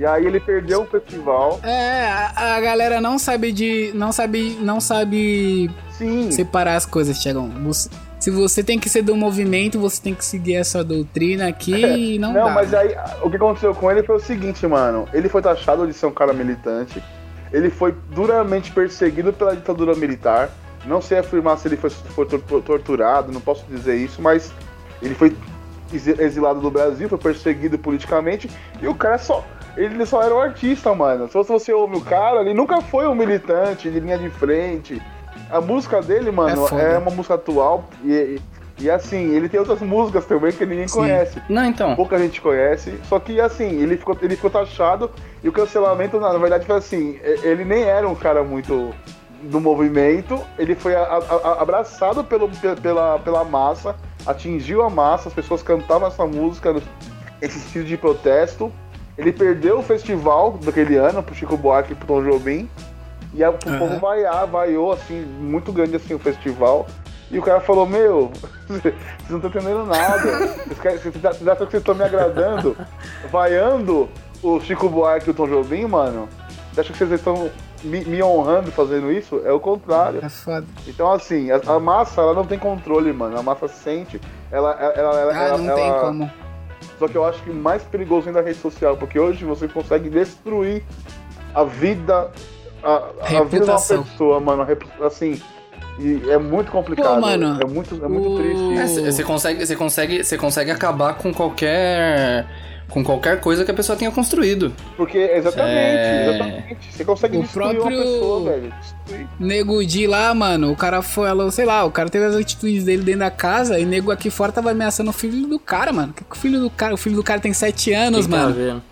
E 0.00 0.06
aí 0.06 0.24
ele 0.24 0.40
perdeu 0.40 0.80
o 0.80 0.86
festival. 0.86 1.60
É, 1.62 2.06
a, 2.08 2.54
a 2.56 2.60
galera 2.62 3.02
não 3.02 3.18
sabe 3.18 3.52
de. 3.52 3.90
Não 3.94 4.10
sabe. 4.12 4.56
Não 4.58 4.80
sabe 4.80 5.70
Sim. 5.90 6.30
separar 6.30 6.76
as 6.76 6.86
coisas, 6.86 7.18
Tiagão. 7.20 7.50
Você- 7.64 7.90
se 8.18 8.30
você 8.30 8.62
tem 8.64 8.78
que 8.78 8.88
ser 8.88 9.02
do 9.02 9.14
movimento, 9.14 9.78
você 9.78 10.00
tem 10.02 10.14
que 10.14 10.24
seguir 10.24 10.54
essa 10.54 10.82
doutrina 10.82 11.48
aqui 11.48 11.74
e 12.14 12.18
não, 12.18 12.32
Não, 12.32 12.44
dá. 12.46 12.50
mas 12.52 12.72
aí 12.72 12.94
o 13.22 13.28
que 13.30 13.36
aconteceu 13.36 13.74
com 13.74 13.90
ele 13.90 14.02
foi 14.02 14.16
o 14.16 14.20
seguinte, 14.20 14.66
mano. 14.66 15.06
Ele 15.12 15.28
foi 15.28 15.42
taxado 15.42 15.86
de 15.86 15.92
ser 15.92 16.06
um 16.06 16.12
cara 16.12 16.32
militante. 16.32 17.02
Ele 17.52 17.68
foi 17.68 17.94
duramente 18.14 18.72
perseguido 18.72 19.32
pela 19.34 19.54
ditadura 19.54 19.94
militar. 19.94 20.48
Não 20.86 21.02
sei 21.02 21.18
afirmar 21.18 21.58
se 21.58 21.68
ele 21.68 21.76
foi, 21.76 21.90
foi 21.90 22.24
tor- 22.26 22.62
torturado, 22.62 23.30
não 23.32 23.40
posso 23.40 23.66
dizer 23.68 23.96
isso, 23.96 24.22
mas 24.22 24.50
ele 25.02 25.14
foi 25.14 25.36
exilado 25.92 26.60
do 26.60 26.70
Brasil, 26.70 27.08
foi 27.08 27.18
perseguido 27.18 27.78
politicamente. 27.78 28.50
E 28.80 28.86
o 28.88 28.94
cara 28.94 29.18
só. 29.18 29.44
Ele 29.76 30.04
só 30.04 30.20
era 30.22 30.34
um 30.34 30.40
artista, 30.40 30.92
mano. 30.94 31.28
Se 31.28 31.34
você 31.42 31.72
ouve 31.72 31.96
o 31.96 32.00
cara, 32.00 32.40
ele 32.40 32.52
nunca 32.52 32.80
foi 32.80 33.06
um 33.06 33.14
militante 33.14 33.88
de 33.88 34.00
linha 34.00 34.18
de 34.18 34.28
frente. 34.28 35.00
A 35.50 35.60
música 35.60 36.02
dele, 36.02 36.30
mano, 36.30 36.66
É 36.78 36.94
é, 36.94 36.98
uma 36.98 37.10
música 37.12 37.34
atual. 37.34 37.84
E, 38.04 38.40
e, 38.80 38.90
assim, 38.90 39.32
ele 39.34 39.48
tem 39.48 39.60
outras 39.60 39.80
músicas 39.80 40.24
também 40.26 40.50
que 40.52 40.66
ninguém 40.66 40.88
Sim. 40.88 40.98
conhece 41.00 41.40
Não, 41.48 41.64
então. 41.64 41.94
pouca 41.94 42.18
gente 42.18 42.40
conhece. 42.40 42.98
Só 43.08 43.20
que 43.20 43.40
assim, 43.40 43.80
ele 43.80 43.96
ficou, 43.96 44.16
ele 44.20 44.34
ficou 44.34 44.50
taxado 44.50 45.10
e 45.42 45.48
o 45.48 45.52
cancelamento, 45.52 46.18
na, 46.18 46.32
na 46.32 46.38
verdade, 46.38 46.66
foi 46.66 46.76
assim, 46.76 47.18
ele 47.42 47.64
nem 47.64 47.82
era 47.84 48.08
um 48.08 48.14
cara 48.14 48.42
muito 48.42 48.90
do 49.44 49.60
movimento, 49.60 50.38
ele 50.58 50.74
foi 50.74 50.94
a- 50.94 51.02
a- 51.02 51.48
a- 51.48 51.62
abraçado 51.62 52.22
pelo, 52.24 52.48
pe- 52.48 52.76
pela, 52.82 53.18
pela 53.18 53.44
massa, 53.44 53.94
atingiu 54.26 54.82
a 54.82 54.90
massa, 54.90 55.28
as 55.28 55.34
pessoas 55.34 55.62
cantavam 55.62 56.08
essa 56.08 56.26
música, 56.26 56.74
esse 57.40 57.58
estilo 57.58 57.84
de 57.84 57.96
protesto. 57.96 58.72
Ele 59.16 59.32
perdeu 59.32 59.78
o 59.78 59.82
festival 59.82 60.52
daquele 60.62 60.96
ano 60.96 61.22
pro 61.22 61.34
Chico 61.34 61.56
Buarque 61.56 61.92
e 61.92 61.94
pro 61.94 62.06
Tom 62.06 62.22
Jobim. 62.22 62.68
E 63.34 63.44
a, 63.44 63.50
o 63.50 63.58
Aham. 63.66 63.78
povo 63.78 63.98
vaiar, 63.98 64.46
vaiou 64.46 64.92
assim, 64.92 65.20
muito 65.22 65.72
grande 65.72 65.96
assim 65.96 66.14
o 66.14 66.18
festival. 66.18 66.86
E 67.30 67.38
o 67.38 67.42
cara 67.42 67.60
falou, 67.60 67.86
meu, 67.86 68.32
vocês 68.66 68.94
não 69.28 69.36
estão 69.36 69.50
entendendo 69.50 69.84
nada. 69.86 70.18
Vocês 70.66 70.96
acham 70.96 71.12
que 71.12 71.70
vocês 71.70 71.74
estão 71.74 71.94
me 71.94 72.02
agradando? 72.02 72.76
Vaiando 73.30 74.08
o 74.42 74.60
Chico 74.60 74.88
Buarque 74.88 75.28
e 75.28 75.30
o 75.30 75.34
Tom 75.34 75.46
Jobim, 75.46 75.86
mano? 75.86 76.28
Vocês 76.72 76.78
acham 76.78 76.92
que 76.92 76.98
vocês 76.98 77.20
estão 77.20 77.50
me, 77.82 78.04
me 78.04 78.22
honrando 78.22 78.70
fazendo 78.72 79.10
isso? 79.12 79.40
É 79.44 79.52
o 79.52 79.60
contrário. 79.60 80.20
É 80.24 80.28
foda. 80.28 80.66
Então, 80.86 81.10
assim, 81.12 81.50
a, 81.50 81.60
a 81.66 81.78
massa, 81.80 82.20
ela 82.20 82.34
não 82.34 82.44
tem 82.44 82.58
controle, 82.58 83.12
mano. 83.12 83.38
A 83.38 83.42
massa 83.42 83.68
sente. 83.68 84.20
Ela, 84.50 84.72
ela, 84.72 84.92
ela, 85.20 85.32
Ah, 85.32 85.44
ela, 85.48 85.58
não 85.58 85.66
ela- 85.70 85.74
tem 85.76 86.00
como. 86.00 86.30
Só 86.98 87.08
que 87.08 87.16
eu 87.16 87.24
acho 87.24 87.42
que 87.42 87.50
mais 87.50 87.82
perigoso 87.82 88.28
ainda 88.28 88.40
é 88.40 88.42
a 88.42 88.44
rede 88.46 88.58
social, 88.58 88.96
porque 88.96 89.18
hoje 89.18 89.44
você 89.44 89.66
consegue 89.68 90.08
destruir 90.10 90.82
a 91.54 91.64
vida. 91.64 92.30
A, 92.82 93.02
a 93.38 93.44
vida 93.44 93.64
de 93.64 93.70
uma 93.70 93.80
pessoa, 93.80 94.40
mano. 94.40 94.66
Assim. 95.02 95.40
E 95.98 96.30
é 96.30 96.38
muito 96.38 96.70
complicado. 96.72 97.14
Pô, 97.16 97.20
mano, 97.20 97.58
é 97.60 97.66
muito, 97.66 97.94
é 98.02 98.08
muito 98.08 98.30
o- 98.30 98.36
triste. 98.38 99.02
É, 99.06 99.10
Você 99.10 99.22
consegue, 99.22 99.66
você 99.66 99.76
consegue, 99.76 100.24
você 100.24 100.38
consegue 100.38 100.70
acabar 100.70 101.14
com 101.14 101.32
qualquer 101.32 102.46
com 102.90 103.02
qualquer 103.04 103.40
coisa 103.40 103.64
que 103.64 103.70
a 103.70 103.74
pessoa 103.74 103.96
tenha 103.96 104.10
construído. 104.10 104.72
Porque, 104.96 105.16
exatamente, 105.18 105.76
É. 105.76 106.28
exatamente. 106.28 106.76
Você 106.92 107.04
consegue 107.04 107.38
O 107.38 107.42
destruir 107.42 107.76
próprio- 107.76 107.96
uma 107.98 108.04
pessoa, 108.04 108.50
velho. 108.50 108.74
Destruir. 108.80 109.28
Nego 109.38 109.84
Di 109.86 110.06
lá, 110.06 110.34
mano, 110.34 110.70
o 110.72 110.76
cara 110.76 111.00
falou, 111.00 111.50
sei 111.50 111.64
lá, 111.64 111.84
o 111.84 111.90
cara 111.90 112.08
teve 112.10 112.24
as 112.26 112.34
atitudes 112.34 112.84
dele 112.84 113.02
dentro 113.02 113.20
da 113.20 113.30
casa 113.30 113.78
e 113.78 113.84
nego 113.86 114.10
aqui 114.10 114.28
fora 114.30 114.50
tava 114.52 114.70
ameaçando 114.72 115.10
o 115.10 115.12
filho 115.12 115.46
do 115.46 115.58
cara, 115.58 115.92
mano. 115.92 116.12
Que 116.12 116.24
que 116.24 116.36
o 116.36 116.38
filho 116.38 116.60
do 116.60 116.68
cara, 116.70 116.92
o 116.94 116.96
filho 116.96 117.16
do 117.16 117.22
cara 117.22 117.40
tem 117.40 117.52
sete 117.52 117.92
anos, 117.92 118.26
Quem 118.26 118.30
tá 118.36 118.42
mano. 118.42 118.54
vendo? 118.54 118.82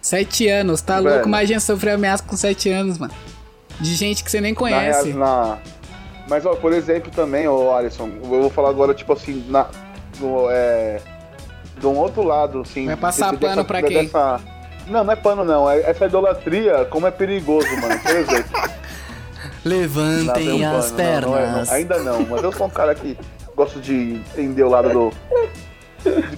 Sete 0.00 0.48
anos, 0.48 0.80
tá 0.80 1.00
Velho. 1.00 1.14
louco? 1.14 1.28
Mas 1.28 1.42
a 1.50 1.52
gente 1.54 1.62
sofreu 1.62 1.94
ameaça 1.94 2.22
com 2.22 2.36
sete 2.36 2.68
anos, 2.70 2.98
mano. 2.98 3.12
De 3.80 3.94
gente 3.94 4.24
que 4.24 4.30
você 4.30 4.40
nem 4.40 4.52
Na, 4.52 4.58
conhece. 4.58 5.08
rea- 5.10 5.16
na- 5.16 5.58
Mas, 6.28 6.44
ó, 6.44 6.54
por 6.54 6.72
exemplo, 6.72 7.10
também, 7.10 7.46
ô 7.48 7.72
Alisson, 7.72 8.08
eu 8.22 8.28
vou 8.28 8.50
falar 8.50 8.68
agora, 8.70 8.92
tipo 8.92 9.12
assim, 9.12 9.44
na... 9.48 9.66
no, 10.20 10.48
é... 10.50 11.00
de 11.78 11.86
um 11.86 11.96
outro 11.96 12.22
lado, 12.22 12.60
assim. 12.60 12.86
Vai 12.86 12.96
passar 12.96 13.36
pano 13.38 13.64
pra 13.64 13.82
quem? 13.82 14.04
dessa- 14.04 14.40
Não, 14.86 15.04
não 15.04 15.12
é 15.12 15.16
pano, 15.16 15.44
não. 15.44 15.70
É 15.70 15.80
essa 15.90 16.06
idolatria, 16.06 16.84
como 16.86 17.06
é 17.06 17.10
perigoso, 17.10 17.68
mano. 17.80 17.98
Por 18.00 18.16
exemplo. 18.16 18.58
É 18.64 18.78
Levantem 19.68 20.64
um 20.64 20.76
as 20.78 20.90
pano, 20.92 21.20
não, 21.20 21.30
não 21.30 21.36
é, 21.36 21.40
pernas. 21.42 21.68
não. 21.68 21.74
Ainda 21.76 21.98
não, 21.98 22.26
mas 22.26 22.42
eu 22.42 22.52
sou 22.52 22.66
um 22.66 22.70
cara 22.70 22.94
que 22.94 23.18
gosto 23.56 23.80
de 23.80 24.20
entender 24.36 24.62
o 24.62 24.68
lado 24.68 24.88
do. 24.90 25.12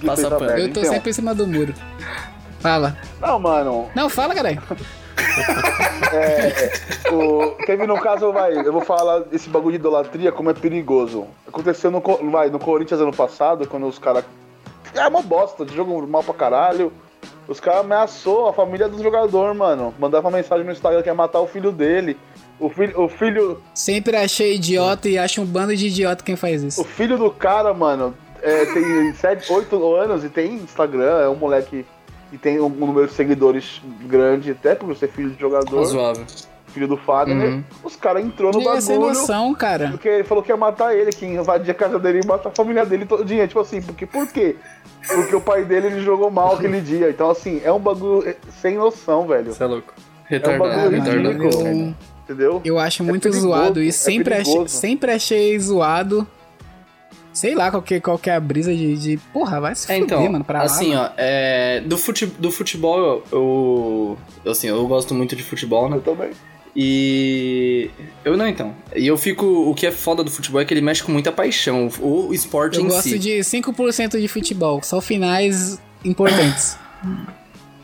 Passa 0.05 0.29
pano. 0.29 0.41
merda. 0.45 0.59
Eu 0.59 0.73
tô 0.73 0.79
Então, 0.81 0.93
sempre 0.93 1.09
em 1.11 1.13
cima 1.13 1.33
do 1.35 1.47
muro. 1.47 1.73
Fala. 2.59 2.95
Não, 3.19 3.39
mano, 3.39 3.89
Não, 3.95 4.09
fala, 4.09 4.33
caralho. 4.35 4.61
É, 6.13 6.71
o, 7.13 7.51
teve 7.65 7.85
no 7.87 7.97
caso, 7.99 8.31
vai, 8.33 8.53
eu 8.57 8.71
vou 8.73 8.81
falar 8.81 9.19
desse 9.19 9.47
bagulho 9.49 9.71
de 9.73 9.77
idolatria, 9.77 10.31
como 10.31 10.49
é 10.49 10.53
perigoso. 10.53 11.25
Aconteceu 11.47 11.89
no, 11.91 12.01
vai, 12.29 12.49
no 12.49 12.59
Corinthians 12.59 12.99
ano 12.99 13.13
passado, 13.13 13.67
quando 13.67 13.87
os 13.87 13.97
caras. 13.99 14.25
É 14.93 15.07
uma 15.07 15.21
bosta, 15.21 15.65
de 15.65 15.75
jogo 15.75 16.05
mal 16.07 16.23
pra 16.23 16.33
caralho. 16.33 16.91
Os 17.47 17.59
caras 17.59 17.81
ameaçou 17.81 18.47
a 18.47 18.53
família 18.53 18.87
do 18.87 19.01
jogador, 19.01 19.53
mano. 19.53 19.93
Mandava 19.99 20.29
mensagem 20.31 20.65
no 20.65 20.71
Instagram 20.71 21.01
que 21.01 21.09
ia 21.09 21.13
matar 21.15 21.39
o 21.41 21.47
filho 21.47 21.71
dele. 21.71 22.17
O 22.59 22.69
filho, 22.69 23.01
o 23.01 23.09
filho, 23.09 23.61
Sempre 23.73 24.15
achei 24.15 24.55
idiota 24.55 25.09
e 25.09 25.17
acho 25.17 25.41
um 25.41 25.45
bando 25.45 25.75
de 25.75 25.87
idiota 25.87 26.23
quem 26.23 26.35
faz 26.35 26.63
o 26.63 26.67
isso. 26.67 26.83
filho 26.83 27.17
do 27.17 27.31
cara, 27.31 27.73
mano, 27.73 28.15
é, 28.41 28.65
tem 28.65 29.11
7, 29.15 29.51
8 29.51 29.95
anos 29.95 30.23
e 30.23 30.29
tem 30.29 30.53
Instagram, 30.55 31.19
é 31.21 31.27
um 31.27 31.35
moleque 31.35 31.83
que 32.29 32.37
tem 32.37 32.59
um 32.59 32.69
número 32.69 33.07
de 33.07 33.13
seguidores 33.13 33.81
grande, 34.03 34.51
até 34.51 34.75
por 34.75 34.95
ser 34.95 35.09
filho 35.09 35.31
de 35.31 35.39
jogador, 35.39 35.79
Razoável. 35.79 36.25
Filho 36.71 36.87
do 36.87 36.97
Fagner. 36.97 37.49
Uhum. 37.49 37.63
Os 37.83 37.95
caras 37.95 38.23
entrou 38.25 38.51
no 38.51 38.59
ser 38.81 38.93
bagulho. 38.93 39.07
noção, 39.13 39.53
cara. 39.53 39.89
Porque 39.89 40.07
ele 40.07 40.23
falou 40.23 40.43
que 40.43 40.51
ia 40.51 40.57
matar 40.57 40.95
ele, 40.95 41.11
que 41.11 41.25
invadia 41.25 41.71
a 41.71 41.75
casa 41.75 41.99
dele 41.99 42.21
e 42.23 42.27
matar 42.27 42.49
a 42.49 42.51
família 42.51 42.85
dele 42.85 43.05
todo 43.05 43.23
dia. 43.25 43.47
Tipo 43.47 43.59
assim, 43.59 43.81
porque 43.81 44.05
por 44.05 44.27
quê? 44.31 44.55
Porque 45.07 45.35
o 45.35 45.41
pai 45.41 45.65
dele 45.65 45.87
ele 45.87 46.01
jogou 46.01 46.29
mal 46.31 46.55
aquele 46.55 46.79
dia. 46.81 47.09
Então, 47.09 47.29
assim, 47.29 47.61
é 47.63 47.71
um 47.71 47.79
bagulho 47.79 48.27
eh, 48.27 48.35
sem 48.61 48.75
noção, 48.77 49.27
velho. 49.27 49.53
Você 49.53 49.63
é 49.63 49.67
louco. 49.67 49.93
Retardado, 50.25 50.69
bagulho 50.69 51.01
retardado. 51.01 51.43
ridículo. 51.43 51.67
eu, 51.67 51.95
Entendeu? 52.23 52.61
eu 52.63 52.79
acho 52.79 53.03
muito 53.03 53.23
perigoso, 53.23 53.47
zoado 53.47 53.81
é 53.81 53.85
isso. 53.85 53.99
Sempre, 54.03 54.33
achei, 54.35 54.45
perigoso. 54.53 54.75
sempre 54.77 55.11
achei 55.11 55.59
zoado. 55.59 56.25
Sei 57.33 57.55
lá 57.55 57.71
qual 57.71 57.81
que, 57.81 57.99
qual 58.01 58.17
que 58.19 58.29
é 58.29 58.35
a 58.35 58.39
brisa 58.41 58.73
de, 58.75 58.97
de. 58.97 59.17
Porra, 59.31 59.61
vai 59.61 59.73
se 59.73 59.89
É, 59.91 59.99
fuder, 59.99 60.17
então, 60.17 60.31
mano, 60.31 60.43
pra 60.43 60.59
lá. 60.59 60.65
assim, 60.65 60.93
mano. 60.93 61.09
ó, 61.09 61.09
é, 61.17 61.79
do, 61.79 61.97
fute, 61.97 62.25
do 62.25 62.51
futebol, 62.51 62.99
eu, 62.99 63.23
eu, 63.31 64.17
eu, 64.43 64.51
assim, 64.51 64.67
eu 64.67 64.85
gosto 64.85 65.13
muito 65.13 65.33
de 65.33 65.41
futebol, 65.41 65.89
né? 65.89 65.95
Eu 65.95 66.01
também. 66.01 66.31
E 66.75 67.89
eu 68.23 68.37
não, 68.37 68.47
então. 68.47 68.73
E 68.95 69.05
eu 69.05 69.17
fico, 69.17 69.45
o 69.45 69.75
que 69.75 69.85
é 69.85 69.91
foda 69.91 70.23
do 70.23 70.31
futebol 70.31 70.61
é 70.61 70.65
que 70.65 70.73
ele 70.73 70.81
mexe 70.81 71.03
com 71.03 71.11
muita 71.11 71.31
paixão, 71.31 71.89
o, 71.99 72.27
o 72.27 72.33
esporte 72.33 72.77
Eu 72.77 72.85
em 72.85 72.87
gosto 72.87 73.09
si. 73.09 73.19
de 73.19 73.39
5% 73.39 74.19
de 74.19 74.27
futebol, 74.27 74.81
só 74.81 75.01
finais 75.01 75.81
importantes. 76.03 76.77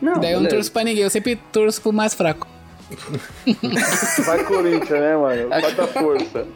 Não, 0.00 0.18
Daí 0.20 0.32
eu 0.32 0.40
não 0.40 0.48
torço 0.48 0.72
pra 0.72 0.84
ninguém, 0.84 1.02
eu 1.02 1.10
sempre 1.10 1.36
torço 1.52 1.82
pro 1.82 1.92
mais 1.92 2.14
fraco. 2.14 2.46
Vai 4.24 4.44
Corinthians, 4.44 5.00
né, 5.00 5.16
mano? 5.16 5.48
Vai 5.48 5.74
dar 5.74 5.86
força. 5.88 6.46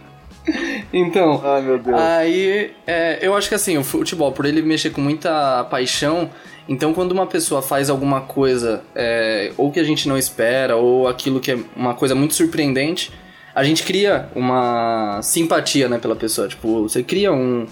Então, 0.92 1.40
Ai, 1.44 1.62
meu 1.62 1.78
Deus. 1.78 2.00
Aí, 2.00 2.72
é, 2.86 3.18
eu 3.20 3.34
acho 3.36 3.48
que 3.48 3.54
assim, 3.54 3.76
o 3.78 3.84
futebol, 3.84 4.32
por 4.32 4.44
ele 4.44 4.62
mexer 4.62 4.90
com 4.90 5.00
muita 5.00 5.64
paixão, 5.64 6.30
então 6.68 6.92
quando 6.94 7.12
uma 7.12 7.26
pessoa 7.26 7.60
faz 7.62 7.90
alguma 7.90 8.20
coisa, 8.22 8.82
é, 8.94 9.52
ou 9.56 9.70
que 9.70 9.80
a 9.80 9.84
gente 9.84 10.08
não 10.08 10.16
espera, 10.16 10.76
ou 10.76 11.08
aquilo 11.08 11.40
que 11.40 11.50
é 11.52 11.58
uma 11.76 11.94
coisa 11.94 12.14
muito 12.14 12.34
surpreendente, 12.34 13.10
a 13.54 13.62
gente 13.64 13.82
cria 13.82 14.28
uma 14.34 15.20
simpatia, 15.22 15.88
né, 15.88 15.98
pela 15.98 16.16
pessoa. 16.16 16.48
Tipo, 16.48 16.82
você 16.88 17.02
cria 17.02 17.32
um. 17.32 17.66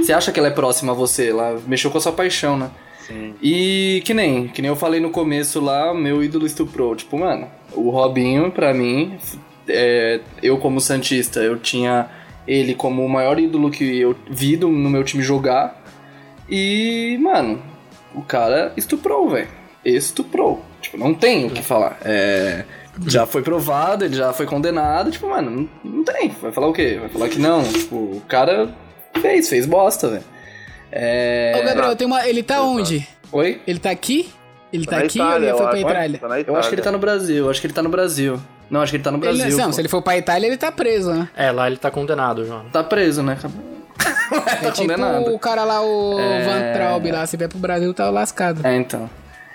Você 0.00 0.12
acha 0.12 0.32
que 0.32 0.38
ela 0.38 0.48
é 0.48 0.52
próxima 0.52 0.92
a 0.92 0.94
você, 0.94 1.28
ela 1.30 1.60
mexeu 1.66 1.90
com 1.90 1.98
a 1.98 2.00
sua 2.00 2.12
paixão, 2.12 2.56
né? 2.56 2.70
Sim. 3.06 3.34
E 3.42 4.02
que 4.04 4.12
nem, 4.14 4.48
que 4.48 4.60
nem 4.62 4.68
eu 4.70 4.74
falei 4.76 4.98
no 4.98 5.10
começo 5.10 5.60
lá, 5.60 5.92
meu 5.94 6.24
ídolo 6.24 6.46
estuprou. 6.46 6.96
Tipo, 6.96 7.18
mano, 7.18 7.46
o 7.72 7.90
Robinho, 7.90 8.50
pra 8.50 8.72
mim, 8.74 9.16
é, 9.68 10.20
eu 10.42 10.56
como 10.58 10.80
Santista, 10.80 11.40
eu 11.40 11.58
tinha 11.58 12.08
ele 12.48 12.74
como 12.74 13.04
o 13.04 13.08
maior 13.08 13.38
ídolo 13.38 13.70
que 13.70 13.84
eu 14.00 14.16
vi 14.30 14.56
do- 14.56 14.68
no 14.68 14.88
meu 14.90 15.04
time 15.04 15.22
jogar. 15.22 15.84
E, 16.48 17.18
mano, 17.20 17.60
o 18.16 18.22
cara 18.22 18.72
estuprou, 18.76 19.28
velho. 19.30 19.48
Estuprou. 19.84 20.64
Tipo, 20.80 20.98
não 20.98 21.14
tem 21.14 21.46
o 21.46 21.50
que 21.50 21.62
falar. 21.62 21.98
É, 22.04 22.64
já 23.06 23.26
foi 23.26 23.42
provado, 23.42 24.04
ele 24.04 24.16
já 24.16 24.32
foi 24.32 24.46
condenado. 24.46 25.10
Tipo, 25.10 25.28
mano, 25.28 25.50
não, 25.84 25.90
não 25.98 26.04
tem. 26.04 26.30
Vai 26.42 26.50
falar 26.50 26.68
o 26.68 26.72
quê? 26.72 26.96
Vai 27.00 27.08
falar 27.08 27.28
que 27.28 27.38
não. 27.38 27.62
Tipo, 27.62 27.96
o 27.96 28.22
cara 28.26 28.74
fez, 29.20 29.48
fez 29.48 29.66
bosta, 29.66 30.08
velho. 30.08 30.24
É... 30.90 31.58
Ô, 31.60 31.64
Gabriel, 31.64 31.96
tem 31.96 32.06
uma. 32.06 32.26
Ele 32.26 32.42
tá 32.42 32.62
onde? 32.62 33.06
Oi? 33.30 33.60
Ele 33.66 33.78
tá 33.78 33.90
aqui? 33.90 34.28
Ele 34.72 34.86
tá 34.86 34.98
na 34.98 35.04
aqui 35.04 35.20
ou 35.20 35.26
Itália, 35.26 35.46
ele 35.46 35.52
eu 35.52 35.56
foi 35.58 35.66
pra 35.66 35.74
acho. 35.76 35.88
Itália? 35.90 36.18
Tá 36.18 36.40
Eu 36.52 36.56
acho 36.56 36.68
que 36.68 36.74
ele 36.74 36.82
tá 36.82 36.92
no 36.92 36.98
Brasil, 36.98 37.36
eu 37.44 37.50
acho 37.50 37.60
que 37.60 37.66
ele 37.66 37.74
tá 37.74 37.82
no 37.82 37.88
Brasil. 37.88 38.40
Não, 38.68 38.82
acho 38.82 38.90
que 38.90 38.96
ele 38.96 39.04
tá 39.04 39.10
no 39.12 39.18
Ele, 39.18 39.38
Brasil. 39.38 39.56
não, 39.58 39.66
pô. 39.66 39.72
se 39.72 39.80
ele 39.80 39.88
for 39.88 40.02
pra 40.02 40.18
Itália, 40.18 40.48
ele 40.48 40.56
tá 40.56 40.72
preso, 40.72 41.12
né? 41.12 41.28
É, 41.36 41.52
lá 41.52 41.68
ele 41.68 41.76
tá 41.76 41.88
condenado, 41.90 42.44
João. 42.44 42.64
Tá 42.72 42.82
preso, 42.82 43.22
né? 43.22 43.38
É 44.62 44.70
tipo 44.70 45.30
o 45.34 45.38
cara 45.38 45.64
lá, 45.64 45.82
o 45.82 46.18
É. 46.18 46.44
Van 46.44 46.72
Traub 46.72 47.10
lá, 47.10 47.26
se 47.26 47.36
vier 47.36 47.48
pro 47.48 47.58
Brasil, 47.58 47.92
tá 47.94 48.08
lascado. 48.10 48.66
É, 48.66 48.76
então. 48.76 49.08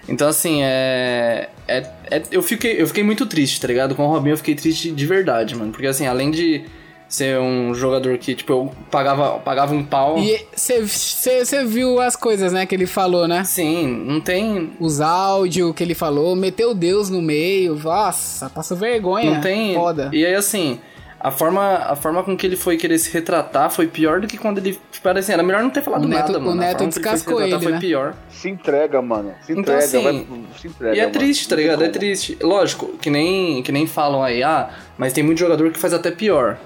Então, 0.08 0.27
assim, 0.27 0.62
é, 0.63 1.50
é, 1.67 1.86
é- 2.10 2.24
eu, 2.31 2.41
fiquei, 2.41 2.81
eu 2.81 2.88
fiquei 2.88 3.03
muito 3.03 3.25
triste, 3.25 3.62
tá 3.62 3.67
ligado? 3.67 3.96
Com 3.96 4.03
o 4.03 4.08
Robinho 4.08 4.34
eu 4.34 4.38
fiquei 4.38 4.55
triste 4.55 4.91
de 4.91 5.05
verdade, 5.05 5.55
mano. 5.55 5.72
Porque, 5.72 5.86
assim, 5.88 6.08
além 6.08 6.31
de 6.31 6.65
ser 7.08 7.38
um 7.39 7.74
jogador 7.74 8.17
que, 8.17 8.34
tipo, 8.34 8.51
eu 8.51 8.72
pagava, 8.89 9.38
pagava 9.39 9.75
um 9.75 9.84
pau... 9.84 10.17
E 10.17 10.46
você 10.55 11.65
viu 11.65 12.00
as 12.00 12.15
coisas, 12.15 12.53
né, 12.53 12.65
que 12.65 12.74
ele 12.74 12.88
falou, 12.88 13.27
né? 13.27 13.43
Sim, 13.43 13.86
não 14.08 14.22
tem... 14.22 14.72
Os 14.79 15.01
áudios 15.01 15.75
que 15.75 15.84
ele 15.84 15.93
falou, 15.93 16.36
meteu 16.36 16.74
Deus 16.74 17.10
no 17.10 17.22
meio. 17.22 17.75
Nossa, 17.75 18.50
passou 18.50 18.77
vergonha. 18.77 19.36
Não 19.36 19.41
tem... 19.41 19.75
Foda. 19.75 20.10
E 20.13 20.25
aí, 20.25 20.34
assim... 20.34 20.79
A 21.24 21.30
forma, 21.30 21.75
a 21.75 21.96
forma 21.96 22.24
com 22.24 22.36
que 22.36 22.48
ele 22.48 22.56
foi 22.56 22.78
querer 22.78 22.98
se 22.98 23.12
retratar 23.13 23.70
foi 23.70 23.86
pior 23.86 24.20
do 24.22 24.28
que 24.28 24.40
quando 24.40 24.58
ele. 24.58 24.80
Tipo, 24.92 25.08
era 25.08 25.20
assim, 25.20 25.32
era 25.32 25.44
melhor 25.44 25.62
não 25.62 25.70
ter 25.70 25.84
falado 25.84 26.04
O 26.04 26.08
Neto- 26.08 26.32
nada, 26.32 26.40
o 26.40 26.42
mano. 26.42 26.62
A 26.62 26.66
Neto 26.66 26.82
ele 26.84 26.90
descascou 26.90 27.40
ele, 27.42 27.60
foi 27.60 27.72
né? 27.74 27.80
pior. 27.80 28.16
Se 28.32 28.50
entrega, 28.50 29.00
mano. 29.04 29.32
Se 29.46 29.51
Então, 29.51 29.62
entrega, 29.62 29.80
assim, 29.84 30.01
vai, 30.04 30.28
se 30.60 30.68
entrega. 30.68 30.96
E 30.96 31.00
é 31.00 31.04
mano. 31.04 31.13
triste, 31.13 31.48
tá 31.48 31.56
ligado? 31.56 31.84
É 31.84 31.90
triste. 31.90 32.38
Lógico, 32.42 32.98
que 33.00 33.12
nem, 33.12 33.62
que 33.62 33.72
nem 33.72 33.86
falam 33.86 34.24
aí, 34.24 34.42
ah, 34.42 34.72
mas 34.98 35.13
tem 35.13 35.24
muito 35.24 35.38
jogador 35.38 35.70
que 35.72 35.78
faz 35.78 35.94
até 35.94 36.10
pior. 36.10 36.58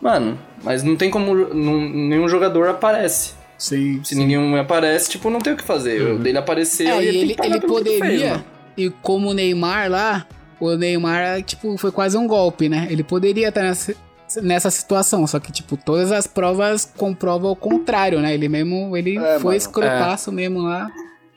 Mano, 0.00 0.38
mas 0.62 0.84
não 0.84 0.94
tem 0.94 1.10
como. 1.10 1.34
não- 1.34 1.80
nenhum 1.88 2.28
jogador 2.28 2.68
aparece. 2.68 3.32
Sim. 3.58 4.00
Se 4.04 4.14
ninguém 4.14 4.56
aparece, 4.60 5.10
tipo, 5.10 5.28
não 5.28 5.40
tem 5.40 5.54
o 5.54 5.56
que 5.56 5.64
fazer. 5.64 6.00
O 6.12 6.18
dele 6.20 6.38
apareceu 6.38 6.88
É, 6.88 7.04
ele, 7.04 7.18
ele, 7.32 7.36
ele 7.42 7.60
poderia. 7.62 8.00
fez, 8.34 8.40
e 8.76 8.90
como 9.02 9.30
o 9.30 9.34
Neymar 9.34 9.90
lá, 9.90 10.24
o 10.60 10.74
Neymar, 10.76 11.42
tipo, 11.42 11.76
foi 11.76 11.90
quase 11.92 12.16
um 12.16 12.26
golpe, 12.26 12.68
né? 12.68 12.86
Ele 12.90 13.02
poderia 13.04 13.48
estar 13.48 13.62
nessa, 13.62 13.94
nessa 14.42 14.70
situação, 14.70 15.26
só 15.26 15.38
que, 15.38 15.50
tipo, 15.52 15.76
todas 15.76 16.10
as 16.12 16.26
provas 16.26 16.84
comprovam 16.96 17.50
o 17.52 17.56
contrário, 17.56 18.20
né? 18.20 18.34
Ele 18.34 18.48
mesmo, 18.48 18.96
ele 18.96 19.16
É, 19.18 19.34
foi 19.38 19.44
mano. 19.44 19.56
escrotaço 19.56 20.30
mesmo 20.32 20.60
lá. 20.62 20.88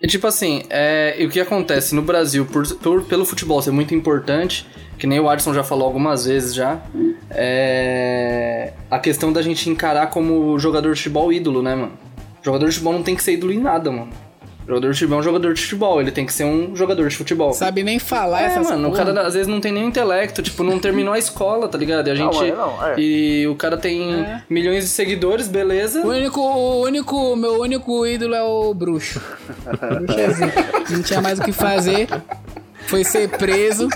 E 0.01 0.07
tipo 0.07 0.25
assim, 0.25 0.63
é, 0.69 1.15
e 1.19 1.25
o 1.27 1.29
que 1.29 1.39
acontece 1.39 1.93
no 1.93 2.01
Brasil, 2.01 2.43
por, 2.47 2.67
por- 2.77 3.03
pelo 3.03 3.23
futebol 3.23 3.61
ser 3.61 3.69
muito 3.69 3.93
importante, 3.93 4.65
que 4.97 5.05
nem 5.05 5.19
o 5.19 5.29
Adson 5.29 5.53
já 5.53 5.63
falou 5.63 5.85
algumas 5.85 6.25
vezes 6.25 6.55
já, 6.55 6.81
é 7.29 8.73
a 8.89 8.99
questão 8.99 9.31
da 9.31 9.41
gente 9.41 9.69
encarar 9.69 10.07
como 10.07 10.57
jogador 10.57 10.93
de 10.93 10.97
futebol 10.99 11.31
ídolo, 11.31 11.61
né, 11.61 11.75
mano? 11.75 11.91
Jogador 12.41 12.65
de 12.67 12.71
futebol 12.73 12.93
não 12.93 13.03
tem 13.03 13.15
que 13.15 13.23
ser 13.23 13.33
ídolo 13.33 13.51
em 13.53 13.59
nada, 13.59 13.91
mano. 13.91 14.09
Jogador 14.71 14.91
de 14.93 14.99
futebol 14.99 15.17
é 15.17 15.19
um 15.19 15.23
jogador 15.23 15.53
de 15.53 15.61
futebol, 15.61 16.01
ele 16.01 16.11
tem 16.11 16.25
que 16.25 16.31
ser 16.33 16.45
um 16.45 16.73
jogador 16.75 17.09
de 17.09 17.15
futebol. 17.17 17.51
Sabe 17.51 17.83
nem 17.83 17.99
falar 17.99 18.41
É, 18.43 18.45
essas 18.45 18.69
mano, 18.69 18.87
o 18.89 18.93
cara 18.93 19.21
às 19.27 19.33
vezes 19.33 19.47
não 19.47 19.59
tem 19.59 19.71
nem 19.71 19.85
intelecto, 19.85 20.41
tipo, 20.41 20.63
não 20.63 20.79
terminou 20.79 21.13
a 21.13 21.19
escola, 21.19 21.67
tá 21.67 21.77
ligado? 21.77 22.07
E 22.07 22.11
a 22.11 22.15
gente. 22.15 22.33
Não, 22.37 22.43
é, 22.43 22.51
não, 22.55 22.87
é. 22.87 22.95
E 22.97 23.47
o 23.47 23.55
cara 23.55 23.75
tem 23.77 24.13
É. 24.13 24.41
milhões 24.49 24.85
de 24.85 24.89
seguidores, 24.89 25.47
beleza. 25.49 26.01
O 26.05 26.09
único, 26.09 26.39
o 26.39 26.81
único, 26.83 27.35
meu 27.35 27.59
único 27.59 28.05
ídolo 28.07 28.33
é 28.33 28.41
o 28.43 28.73
bruxo. 28.73 29.21
O 29.67 29.95
bruxo 29.99 30.19
é 30.19 30.29
zica. 30.29 30.65
Não 30.89 31.01
tinha 31.03 31.21
mais 31.21 31.37
o 31.39 31.43
que 31.43 31.51
fazer. 31.51 32.07
Foi 32.87 33.03
ser 33.03 33.27
preso 33.29 33.89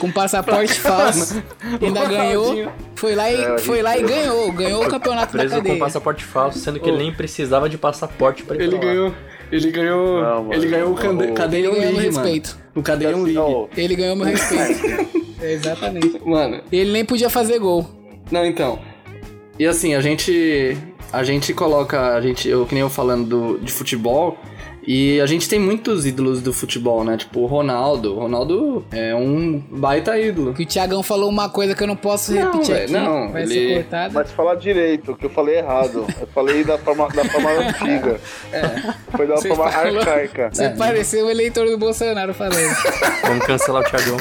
com 0.00 0.10
passaporte 0.10 0.74
falso. 0.80 1.42
Ainda 1.80 2.04
ganhou. 2.06 2.70
Foi 2.94 3.14
lá 3.14 3.30
e, 3.30 3.34
É, 3.40 3.58
foi 3.58 3.82
lá 3.82 3.96
e 3.98 4.02
ganhou. 4.02 4.50
Ganhou 4.52 4.84
o 4.84 4.88
campeonato 4.88 5.32
da 5.34 5.38
Preso 5.40 5.54
com 5.56 5.62
cadeia. 5.62 5.78
passaporte 5.78 6.24
falso, 6.24 6.58
sendo 6.58 6.80
que 6.80 6.88
ele 6.88 6.98
nem 6.98 7.12
precisava 7.12 7.68
de 7.68 7.76
passaporte 7.78 8.42
pra 8.42 8.56
ir 8.56 8.62
Ele 8.62 8.76
pra 8.78 8.78
lá. 8.78 8.92
ganhou. 8.94 9.14
Ele 9.50 9.70
ganhou. 9.70 10.22
Não, 10.22 10.44
mano. 10.44 10.54
ele 10.54 10.68
ganhou 10.68 10.92
o 10.92 10.94
cade, 10.94 11.56
Ele 11.56 11.68
ganhou 11.68 11.72
meu 11.72 11.80
League, 11.82 11.94
mano. 11.94 12.26
respeito. 12.26 12.58
O 12.74 12.82
Cadeião 12.82 13.22
League. 13.22 13.34
Não, 13.34 13.68
Ele 13.76 13.94
ganhou 13.96 14.16
meu 14.16 14.26
respeito. 14.26 15.08
Exatamente. 15.42 16.20
Mano, 16.24 16.60
Ele 16.72 16.92
nem 16.92 17.04
podia 17.04 17.30
fazer 17.30 17.58
gol. 17.58 17.88
Não, 18.30 18.44
então. 18.44 18.78
E 19.58 19.66
assim, 19.66 19.94
a 19.94 20.00
gente. 20.00 20.76
A 21.12 21.22
gente 21.22 21.54
coloca. 21.54 22.14
A 22.14 22.20
gente, 22.20 22.48
eu 22.48 22.66
que 22.66 22.74
nem 22.74 22.82
eu 22.82 22.90
falando 22.90 23.26
do, 23.26 23.58
de 23.58 23.72
futebol. 23.72 24.36
E 24.86 25.20
a 25.20 25.26
gente 25.26 25.48
tem 25.48 25.58
muitos 25.58 26.06
ídolos 26.06 26.40
do 26.40 26.52
futebol, 26.52 27.02
né? 27.02 27.16
Tipo 27.16 27.40
o 27.40 27.46
Ronaldo. 27.46 28.14
O 28.14 28.20
Ronaldo 28.20 28.84
é 28.92 29.12
um 29.16 29.58
baita 29.68 30.16
ídolo. 30.18 30.54
Que 30.54 30.62
o 30.62 30.66
Thiagão 30.66 31.02
falou 31.02 31.28
uma 31.28 31.48
coisa 31.48 31.74
que 31.74 31.82
eu 31.82 31.88
não 31.88 31.96
posso 31.96 32.32
Não, 32.32 32.52
repetir 32.52 32.74
velho, 32.74 32.84
aqui. 32.84 32.92
não, 32.92 33.32
vai 33.32 33.42
ele- 33.42 33.54
ser 33.54 33.74
cortada. 33.82 34.14
Mas 34.14 34.30
falar 34.30 34.54
direito, 34.54 35.16
que 35.16 35.26
eu 35.26 35.30
falei 35.30 35.56
errado. 35.58 36.06
Eu 36.20 36.26
falei 36.28 36.62
da 36.62 36.78
forma, 36.78 37.08
da 37.08 37.24
forma 37.24 37.50
antiga. 37.58 38.20
Foi 39.10 39.26
da 39.26 39.34
Você 39.36 39.48
forma 39.48 39.70
falou- 39.72 39.98
arcaica. 39.98 40.50
Você 40.52 40.68
pareceu 40.70 41.26
o 41.26 41.30
eleitor 41.30 41.66
do 41.68 41.76
Bolsonaro 41.78 42.32
falando. 42.32 42.56
Vamos 43.22 43.44
cancelar 43.44 43.82
o 43.82 43.84
Thiagão. 43.84 44.16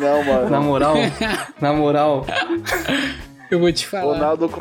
Não, 0.00 0.24
mano. 0.24 0.50
Na 0.50 0.60
moral. 0.60 0.94
na 1.60 1.72
moral. 1.72 2.26
Eu 3.50 3.60
vou 3.60 3.72
te 3.72 3.86
falar. 3.86 4.14
Ronaldo 4.14 4.48
com 4.48 4.60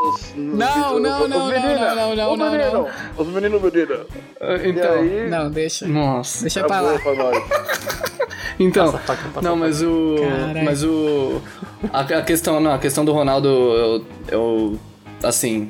os, 0.00 0.34
Não, 0.36 0.94
os- 0.96 1.02
não, 1.02 1.22
os 1.24 1.28
não, 1.30 1.46
menina, 1.48 1.94
não, 1.94 2.14
não, 2.16 2.32
os 2.32 2.38
não, 2.38 2.50
menino, 2.52 2.72
não. 2.72 2.88
Os 3.16 3.26
meninos, 3.28 3.62
menina. 3.62 4.00
E 4.64 4.68
Então. 4.70 4.92
aí, 4.94 5.28
Não, 5.30 5.50
deixa. 5.50 5.86
Nossa. 5.88 6.42
Deixa 6.42 6.64
pra 6.64 6.80
lá. 6.80 6.98
pra 6.98 7.14
nós. 7.14 7.38
Então, 8.60 8.86
Passa 8.86 8.96
a 8.96 9.00
faca, 9.00 9.28
passa 9.34 9.48
não, 9.48 9.54
mas 9.54 9.80
o. 9.82 10.16
Caralho. 10.18 10.64
Mas 10.64 10.82
o. 10.82 11.40
A, 11.92 12.00
a 12.00 12.22
questão, 12.22 12.58
não, 12.58 12.72
a 12.72 12.78
questão 12.78 13.04
do 13.04 13.12
Ronaldo, 13.12 13.46
eu, 13.48 14.04
eu. 14.32 14.78
Assim. 15.22 15.68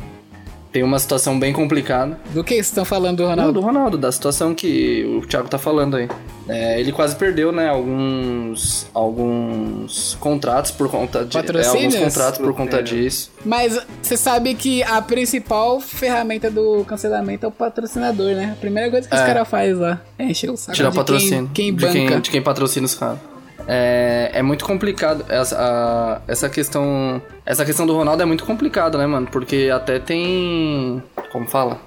Tem 0.72 0.82
uma 0.82 0.98
situação 0.98 1.38
bem 1.38 1.52
complicada. 1.52 2.18
Do 2.32 2.42
que 2.42 2.54
vocês 2.54 2.66
estão 2.68 2.84
falando 2.86 3.18
do 3.18 3.22
Não, 3.24 3.30
Ronaldo? 3.30 3.52
do 3.54 3.60
Ronaldo, 3.60 3.98
da 3.98 4.10
situação 4.12 4.54
que 4.54 5.04
o 5.22 5.26
Thiago 5.26 5.48
tá 5.48 5.58
falando 5.58 5.96
aí. 5.96 6.08
É, 6.48 6.80
ele 6.80 6.92
quase 6.92 7.14
perdeu, 7.14 7.52
né, 7.52 7.68
alguns. 7.68 8.86
Alguns 8.94 10.16
contratos 10.20 10.70
por 10.70 10.90
conta 10.90 11.24
de. 11.24 11.36
É, 11.36 11.66
alguns 11.66 11.94
contratos 11.94 12.38
por 12.38 12.54
conta 12.54 12.82
disso. 12.82 13.30
Mas 13.44 13.78
você 14.02 14.16
sabe 14.16 14.54
que 14.54 14.82
a 14.82 15.00
principal 15.02 15.80
ferramenta 15.80 16.50
do 16.50 16.84
cancelamento 16.86 17.44
é 17.44 17.48
o 17.48 17.52
patrocinador, 17.52 18.34
né? 18.34 18.52
A 18.56 18.60
primeira 18.60 18.90
coisa 18.90 19.08
que 19.08 19.14
os 19.14 19.20
É. 19.20 19.26
caras 19.26 19.48
fazem 19.48 19.74
lá 19.74 20.00
é 20.18 20.24
encher 20.24 20.50
o 20.50 20.56
saco 20.56 20.74
Tirar 20.76 20.90
de 20.90 20.96
patrocínio. 20.96 21.50
quem, 21.52 21.66
quem 21.66 21.74
de, 21.74 21.80
banca. 21.86 21.92
quem, 22.12 22.20
de 22.20 22.30
quem 22.30 22.42
patrocina 22.42 22.86
os 22.86 22.94
caras. 22.94 23.18
É, 23.66 24.30
é 24.32 24.42
muito 24.42 24.64
complicado. 24.64 25.26
Essa, 25.28 25.56
a- 25.58 26.20
essa 26.26 26.48
questão. 26.48 27.20
Essa 27.44 27.64
questão 27.64 27.86
do 27.86 27.94
Ronaldo 27.94 28.22
é 28.22 28.26
muito 28.26 28.44
complicada, 28.44 28.96
né, 28.96 29.06
mano? 29.06 29.26
Porque 29.30 29.68
até 29.72 29.98
tem. 29.98 31.02
Como 31.30 31.46
fala? 31.46 31.78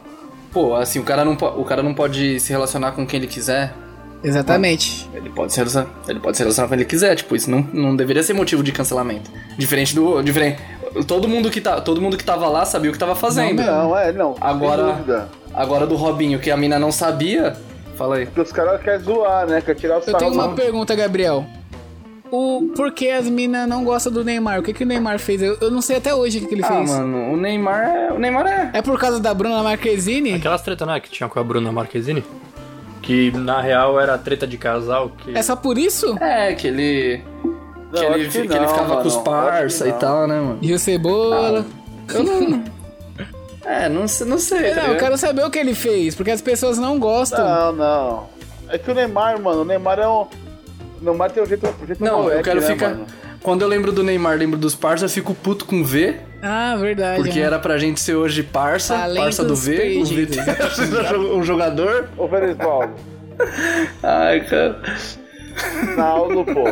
Pô, 0.51 0.75
assim, 0.75 0.99
o 0.99 1.03
cara 1.03 1.23
não, 1.25 1.33
o 1.33 1.63
cara 1.65 1.81
não 1.81 1.93
pode 1.93 2.39
se 2.39 2.51
relacionar 2.51 2.91
com 2.91 3.07
quem 3.07 3.17
ele 3.19 3.27
quiser. 3.27 3.73
Exatamente. 4.23 5.09
Ele 5.13 5.29
pode 5.29 5.51
se 5.53 5.59
relacionar, 5.59 5.87
ele 6.07 6.19
pode 6.19 6.37
se 6.37 6.43
relacionar 6.43 6.67
com 6.67 6.73
ele 6.75 6.85
quiser, 6.85 7.15
tipo, 7.15 7.35
isso 7.35 7.49
não, 7.49 7.67
não 7.73 7.95
deveria 7.95 8.21
ser 8.23 8.33
motivo 8.33 8.63
de 8.63 8.71
cancelamento. 8.71 9.31
Diferente 9.57 9.95
do. 9.95 10.21
Diferente, 10.21 10.61
todo, 11.07 11.27
mundo 11.27 11.49
que 11.49 11.59
tá, 11.61 11.81
todo 11.81 12.01
mundo 12.01 12.17
que 12.17 12.23
tava 12.23 12.47
lá 12.47 12.65
sabia 12.65 12.89
o 12.89 12.93
que 12.93 12.99
tava 12.99 13.15
fazendo. 13.15 13.61
Não, 13.61 13.89
Não, 13.89 13.97
é, 13.97 14.11
não. 14.11 14.35
Agora-. 14.39 15.29
Agora 15.53 15.85
do 15.85 15.95
Robinho, 15.95 16.39
que 16.39 16.49
a 16.49 16.55
mina 16.55 16.79
não 16.79 16.91
sabia. 16.91 17.55
Fala 17.97 18.15
aí. 18.17 18.25
Porque 18.25 18.41
os 18.41 18.51
caras 18.51 18.81
querem 18.81 18.99
zoar, 19.01 19.45
né? 19.47 19.61
Quer 19.61 19.75
tirar 19.75 19.97
o 19.97 20.01
Eu 20.05 20.17
tenho 20.17 20.33
uma 20.33 20.53
pergunta, 20.53 20.95
Gabriel. 20.95 21.45
O 22.31 22.71
por 22.73 22.93
que 22.93 23.09
as 23.09 23.27
minas 23.27 23.67
não 23.67 23.83
gostam 23.83 24.11
do 24.11 24.23
Neymar? 24.23 24.59
O 24.59 24.63
que, 24.63 24.71
que 24.73 24.85
o 24.85 24.87
Neymar 24.87 25.19
fez? 25.19 25.41
Eu, 25.41 25.57
eu 25.59 25.69
não 25.69 25.81
sei 25.81 25.97
até 25.97 26.15
hoje 26.15 26.37
o 26.37 26.41
que, 26.41 26.47
que 26.47 26.55
ele 26.55 26.63
Ah, 26.63 26.67
fez. 26.67 26.89
mano, 26.89 27.33
o 27.33 27.37
Neymar 27.37 27.83
é. 27.83 28.13
O 28.13 28.17
Neymar 28.17 28.47
é. 28.47 28.69
É 28.75 28.81
por 28.81 28.97
causa 28.97 29.19
da 29.19 29.33
Bruna 29.33 29.61
Marquezine? 29.61 30.35
Aquelas 30.35 30.61
treta, 30.61 30.85
né, 30.85 31.01
que 31.01 31.09
tinha 31.09 31.27
com 31.27 31.37
a 31.37 31.43
Bruna 31.43 31.73
Marquezine? 31.73 32.23
Que 33.01 33.31
na 33.31 33.61
real 33.61 33.99
era 33.99 34.17
treta 34.17 34.45
de 34.45 34.57
casal, 34.57 35.09
que... 35.09 35.35
É 35.35 35.41
só 35.41 35.55
por 35.55 35.77
isso? 35.77 36.17
É, 36.21 36.53
que 36.53 36.67
ele. 36.67 37.23
Não, 37.91 37.99
que, 37.99 38.05
ele 38.05 38.25
que 38.25 38.31
que 38.31 38.37
ele 38.39 38.59
não, 38.59 38.67
ficava 38.67 39.01
com 39.01 39.07
os 39.07 39.15
mano, 39.15 39.25
parça 39.25 39.87
e 39.87 39.91
não. 39.91 39.99
tal, 39.99 40.27
né, 40.27 40.39
mano? 40.39 40.59
E 40.61 40.73
o 40.73 40.79
Cebola? 40.79 41.65
Eu 42.13 42.23
não. 42.23 42.63
É, 43.63 43.87
não 43.87 44.07
sei, 44.07 44.27
não 44.27 44.39
sei. 44.39 44.71
tá 44.71 44.83
não, 44.83 44.93
eu 44.93 44.97
quero 44.97 45.15
saber 45.17 45.45
o 45.45 45.49
que 45.51 45.59
ele 45.59 45.75
fez, 45.75 46.15
porque 46.15 46.31
as 46.31 46.41
pessoas 46.41 46.79
não 46.79 46.99
gostam. 46.99 47.45
Não, 47.45 47.71
não. 47.71 48.29
É 48.67 48.77
que 48.77 48.89
o 48.89 48.93
Neymar, 48.93 49.39
mano, 49.39 49.61
o 49.61 49.65
Neymar 49.65 49.99
é 49.99 50.07
um. 50.07 50.21
O 50.21 50.29
Neymar 50.99 51.31
tem 51.31 51.43
um 51.43 51.45
jeito, 51.45 51.67
um 51.67 51.85
jeito 51.85 52.03
Não, 52.03 52.17
eu 52.17 52.23
moleque, 52.23 52.43
quero 52.43 52.59
né, 52.59 52.67
ficar. 52.67 52.89
mano? 52.89 53.05
Quando 53.43 53.61
eu 53.61 53.67
lembro 53.67 53.91
do 53.91 54.03
Neymar, 54.03 54.37
lembro 54.37 54.57
dos 54.57 54.75
parça, 54.75 55.05
eu 55.05 55.09
fico 55.09 55.33
puto 55.33 55.65
com 55.65 55.83
V, 55.83 56.19
Ah, 56.41 56.75
verdade. 56.75 57.21
porque 57.21 57.39
né? 57.39 57.45
era 57.45 57.59
pra 57.59 57.77
gente 57.77 57.99
ser 57.99 58.15
hoje 58.15 58.43
parça, 58.43 58.95
Talentos 58.95 59.23
parça 59.23 59.43
do 59.43 59.55
V, 59.55 59.71
o 59.99 60.05
V 60.05 60.15
perdidos. 60.15 60.37
um 61.35 61.43
jogador. 61.43 62.09
Ô, 62.17 62.27
Veresvaldo, 62.27 62.93
Ai, 64.03 64.41
cara. 64.41 64.81
Naldo, 65.95 66.45
pô. 66.45 66.63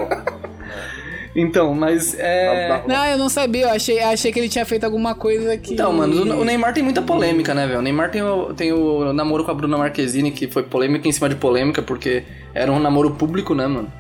Então, 1.36 1.74
mas 1.74 2.16
é. 2.18 2.84
Não, 2.88 3.06
eu 3.06 3.18
não 3.18 3.30
sabia, 3.30 3.66
eu 3.66 3.70
achei, 3.70 4.00
achei 4.00 4.32
que 4.32 4.40
ele 4.40 4.50
tinha 4.50 4.66
feito 4.66 4.84
alguma 4.84 5.14
coisa 5.14 5.56
que. 5.58 5.74
Então, 5.74 5.94
mano, 5.94 6.16
o- 6.36 6.42
o 6.42 6.44
Neymar 6.44 6.74
tem 6.74 6.82
muita 6.84 7.02
polêmica, 7.02 7.54
né, 7.54 7.68
velho? 7.68 7.80
O 7.80 7.82
Neymar 7.82 8.10
tem 8.10 8.24
o, 8.24 8.54
tem 8.54 8.74
o 8.74 9.14
namoro 9.14 9.44
com 9.44 9.52
a 9.52 9.54
Bruna 9.54 9.78
Marquezine, 9.78 10.32
que 10.32 10.48
foi 10.48 10.64
polêmica 10.64 11.08
em 11.08 11.12
cima 11.12 11.30
de 11.30 11.36
polêmica, 11.36 11.82
porque 11.82 12.24
era 12.54 12.72
um 12.72 12.80
namoro 12.80 13.12
público, 13.12 13.54
né, 13.54 13.68
mano? 13.68 13.92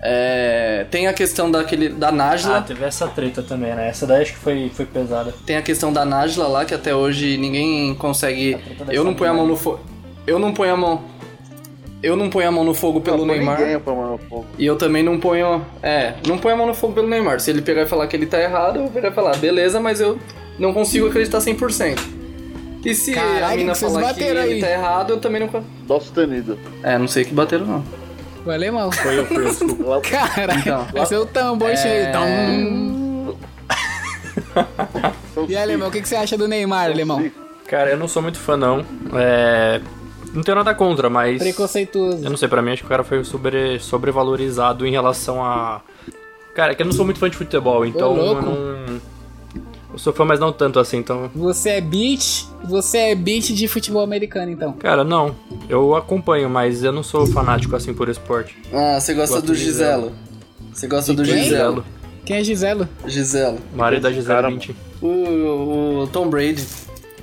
É, 0.00 0.86
tem 0.90 1.06
a 1.08 1.12
questão 1.12 1.50
daquele, 1.50 1.88
da 1.88 2.08
Ah, 2.08 2.12
Nájila, 2.12 2.62
teve 2.62 2.84
essa 2.84 3.06
treta 3.08 3.42
também, 3.42 3.74
né? 3.74 3.88
Essa 3.88 4.06
daí 4.06 4.22
acho 4.22 4.32
que 4.32 4.38
foi, 4.38 4.70
foi 4.72 4.86
pesada. 4.86 5.34
tem 5.44 5.56
a 5.56 5.62
questão 5.62 5.92
da 5.92 6.04
Nájila 6.04 6.46
lá, 6.46 6.64
que 6.64 6.72
até 6.74 6.94
hoje 6.94 7.36
ninguém 7.36 7.94
consegue... 7.96 8.56
Eu 8.88 9.02
não 9.02 9.14
ponho 9.14 9.30
a 9.30 9.34
mão 9.34 9.46
no 9.46 9.56
fogo... 9.56 9.80
Eu 10.26 10.38
não 10.38 10.52
ponho 10.52 10.72
a 10.72 10.76
mão... 10.76 11.02
Eu 12.00 12.14
não 12.14 12.30
ponho 12.30 12.48
a 12.48 12.52
mão 12.52 12.62
no 12.62 12.74
fogo 12.74 13.00
pelo 13.00 13.18
Não, 13.18 13.34
Neymar. 13.34 13.58
Ninguém, 13.58 13.80
pô, 13.80 13.92
mano, 13.92 14.20
pô. 14.28 14.44
E 14.56 14.64
eu 14.64 14.76
também 14.76 15.02
não 15.02 15.18
ponho. 15.18 15.66
É, 15.82 16.14
não 16.28 16.38
ponho 16.38 16.54
a 16.54 16.58
mão 16.58 16.66
no 16.68 16.74
fogo 16.74 16.92
pelo 16.92 17.08
Neymar. 17.08 17.40
Se 17.40 17.50
ele 17.50 17.60
pegar 17.60 17.82
e 17.82 17.86
falar 17.86 18.06
que 18.06 18.14
ele 18.14 18.26
tá 18.26 18.40
errado, 18.40 18.76
eu 18.76 18.82
vou 18.82 18.92
virar 18.92 19.08
e 19.08 19.12
falar, 19.12 19.36
beleza, 19.38 19.80
mas 19.80 20.00
eu 20.00 20.16
não 20.60 20.72
consigo 20.72 21.08
acreditar 21.08 21.38
100%. 21.38 21.98
E 22.84 22.94
se 22.94 23.10
a 23.12 23.16
Caralho, 23.16 23.56
mina 23.58 23.72
que 23.72 23.78
vocês 23.78 23.92
falar 23.92 24.14
que 24.14 24.20
bateram 24.20 24.42
ele 24.42 24.52
aí. 24.54 24.60
tá 24.60 24.70
errado, 24.70 25.10
eu 25.10 25.18
também 25.18 25.40
não. 25.40 25.64
Dó 25.88 25.98
sustenido. 25.98 26.56
É, 26.84 26.96
não 26.96 27.08
sei 27.08 27.24
que 27.24 27.34
bateram, 27.34 27.66
não. 27.66 27.84
O 28.48 28.50
alemão. 28.50 28.90
Foi 28.90 29.18
eu, 29.18 29.26
foi 29.26 29.44
eu, 29.44 29.48
desculpa. 29.50 30.00
Caralho, 30.08 30.60
Então. 30.60 30.84
vai 30.90 31.04
ser 31.04 31.16
o 31.18 31.26
tambor 31.26 31.76
cheio. 31.76 32.12
Tom. 32.12 33.36
E 35.48 35.56
aí, 35.56 35.62
alemão, 35.62 35.88
o 35.88 35.90
que, 35.90 36.00
que 36.02 36.08
você 36.08 36.16
acha 36.16 36.36
do 36.36 36.48
Neymar, 36.48 36.90
alemão? 36.90 37.30
Cara, 37.68 37.90
eu 37.90 37.96
não 37.96 38.08
sou 38.08 38.20
muito 38.22 38.38
fã, 38.38 38.56
não. 38.56 38.84
É... 39.14 39.80
Não 40.34 40.42
tenho 40.42 40.56
nada 40.56 40.74
contra, 40.74 41.08
mas... 41.08 41.38
Preconceituoso. 41.38 42.24
Eu 42.24 42.30
não 42.30 42.36
sei, 42.36 42.48
pra 42.48 42.60
mim 42.60 42.72
acho 42.72 42.82
que 42.82 42.86
o 42.86 42.88
cara 42.88 43.04
foi 43.04 43.22
sobre, 43.22 43.78
sobrevalorizado 43.78 44.84
em 44.86 44.90
relação 44.90 45.44
a... 45.44 45.80
Cara, 46.54 46.72
é 46.72 46.74
que 46.74 46.82
eu 46.82 46.86
não 46.86 46.92
sou 46.92 47.04
muito 47.04 47.20
fã 47.20 47.30
de 47.30 47.36
futebol, 47.36 47.86
então 47.86 48.16
eu 48.16 48.22
louco. 48.24 48.42
não... 48.42 49.00
Eu 49.98 50.00
sou 50.00 50.12
fã, 50.12 50.24
mas 50.24 50.38
não 50.38 50.52
tanto 50.52 50.78
assim, 50.78 50.98
então... 50.98 51.28
Você 51.34 51.70
é 51.70 51.80
beat, 51.80 52.44
você 52.62 52.98
é 52.98 53.14
beat 53.16 53.46
de 53.52 53.66
futebol 53.66 54.00
americano, 54.00 54.48
então. 54.52 54.72
Cara, 54.74 55.02
não. 55.02 55.34
Eu 55.68 55.96
acompanho, 55.96 56.48
mas 56.48 56.84
eu 56.84 56.92
não 56.92 57.02
sou 57.02 57.26
fanático 57.26 57.74
assim 57.74 57.92
por 57.92 58.08
esporte. 58.08 58.56
Ah, 58.72 59.00
você 59.00 59.12
gosta 59.12 59.34
Gosto 59.34 59.46
do 59.48 59.54
Giselo. 59.56 60.12
Você 60.72 60.86
gosta 60.86 61.12
do 61.12 61.24
quem? 61.24 61.42
Giselo. 61.42 61.84
Quem 62.24 62.36
é 62.36 62.44
Giselo? 62.44 62.88
Giselo. 63.08 63.58
Marido 63.74 64.02
da 64.02 64.12
Gisele 64.12 64.34
Cara, 64.36 64.48
Bündchen. 64.52 64.76
O, 65.02 66.02
o 66.02 66.08
Tom 66.12 66.28
Brady. 66.28 66.64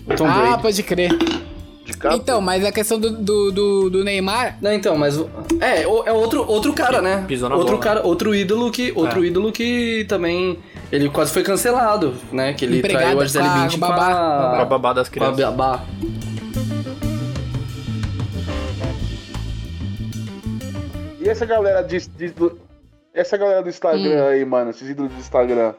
O 0.05 0.13
Tom 0.13 0.27
ah, 0.27 0.33
Brady. 0.33 0.61
pode 0.61 0.83
crer. 0.83 1.17
de. 1.17 1.93
Então, 2.13 2.41
mas 2.41 2.65
a 2.65 2.73
questão 2.73 2.99
do, 2.99 3.09
do, 3.09 3.51
do, 3.53 3.89
do 3.89 4.03
Neymar. 4.03 4.57
Não, 4.61 4.73
então, 4.73 4.97
mas 4.97 5.17
o- 5.17 5.29
é, 5.61 5.87
o- 5.87 6.03
é 6.05 6.11
outro, 6.11 6.45
outro 6.45 6.73
cara, 6.73 7.01
né? 7.01 7.23
Pisou 7.25 7.47
na 7.47 7.55
outro 7.55 7.77
bola. 7.77 7.83
cara, 7.83 8.05
outro 8.05 8.35
ídolo 8.35 8.69
que, 8.69 8.91
outro 8.95 9.23
É. 9.23 9.27
ídolo 9.27 9.49
que 9.53 10.05
também 10.09 10.57
ele 10.95 11.09
quase 11.09 11.31
foi 11.33 11.43
cancelado, 11.43 12.13
né? 12.31 12.53
Que 12.53 12.65
ele 12.65 12.77
Empregada 12.79 13.03
traiu 13.05 13.21
a 13.21 13.25
Gisele 13.25 13.45
com 13.45 13.51
a- 13.51 13.57
Bündchen 13.61 13.79
com 13.79 13.85
a 13.85 13.89
babá. 13.89 14.05
Com 14.05 14.11
a 14.13 14.61
a, 14.61 14.65
babá 14.65 14.93
das 14.93 15.07
com 15.09 15.13
a 15.15 15.33
crianças. 15.33 15.45
babá. 15.55 15.83
E 21.19 21.27
essa 21.29 21.45
galera 21.45 21.81
de, 21.81 21.99
de- 22.07 22.29
do- 22.31 22.59
essa 23.13 23.37
galera 23.37 23.61
do 23.63 23.69
Instagram 23.69 24.23
Hum. 24.25 24.27
aí, 24.27 24.45
mano, 24.45 24.69
esses 24.69 24.87
ídolos 24.89 25.11
do 25.13 25.19
Instagram. 25.19 25.73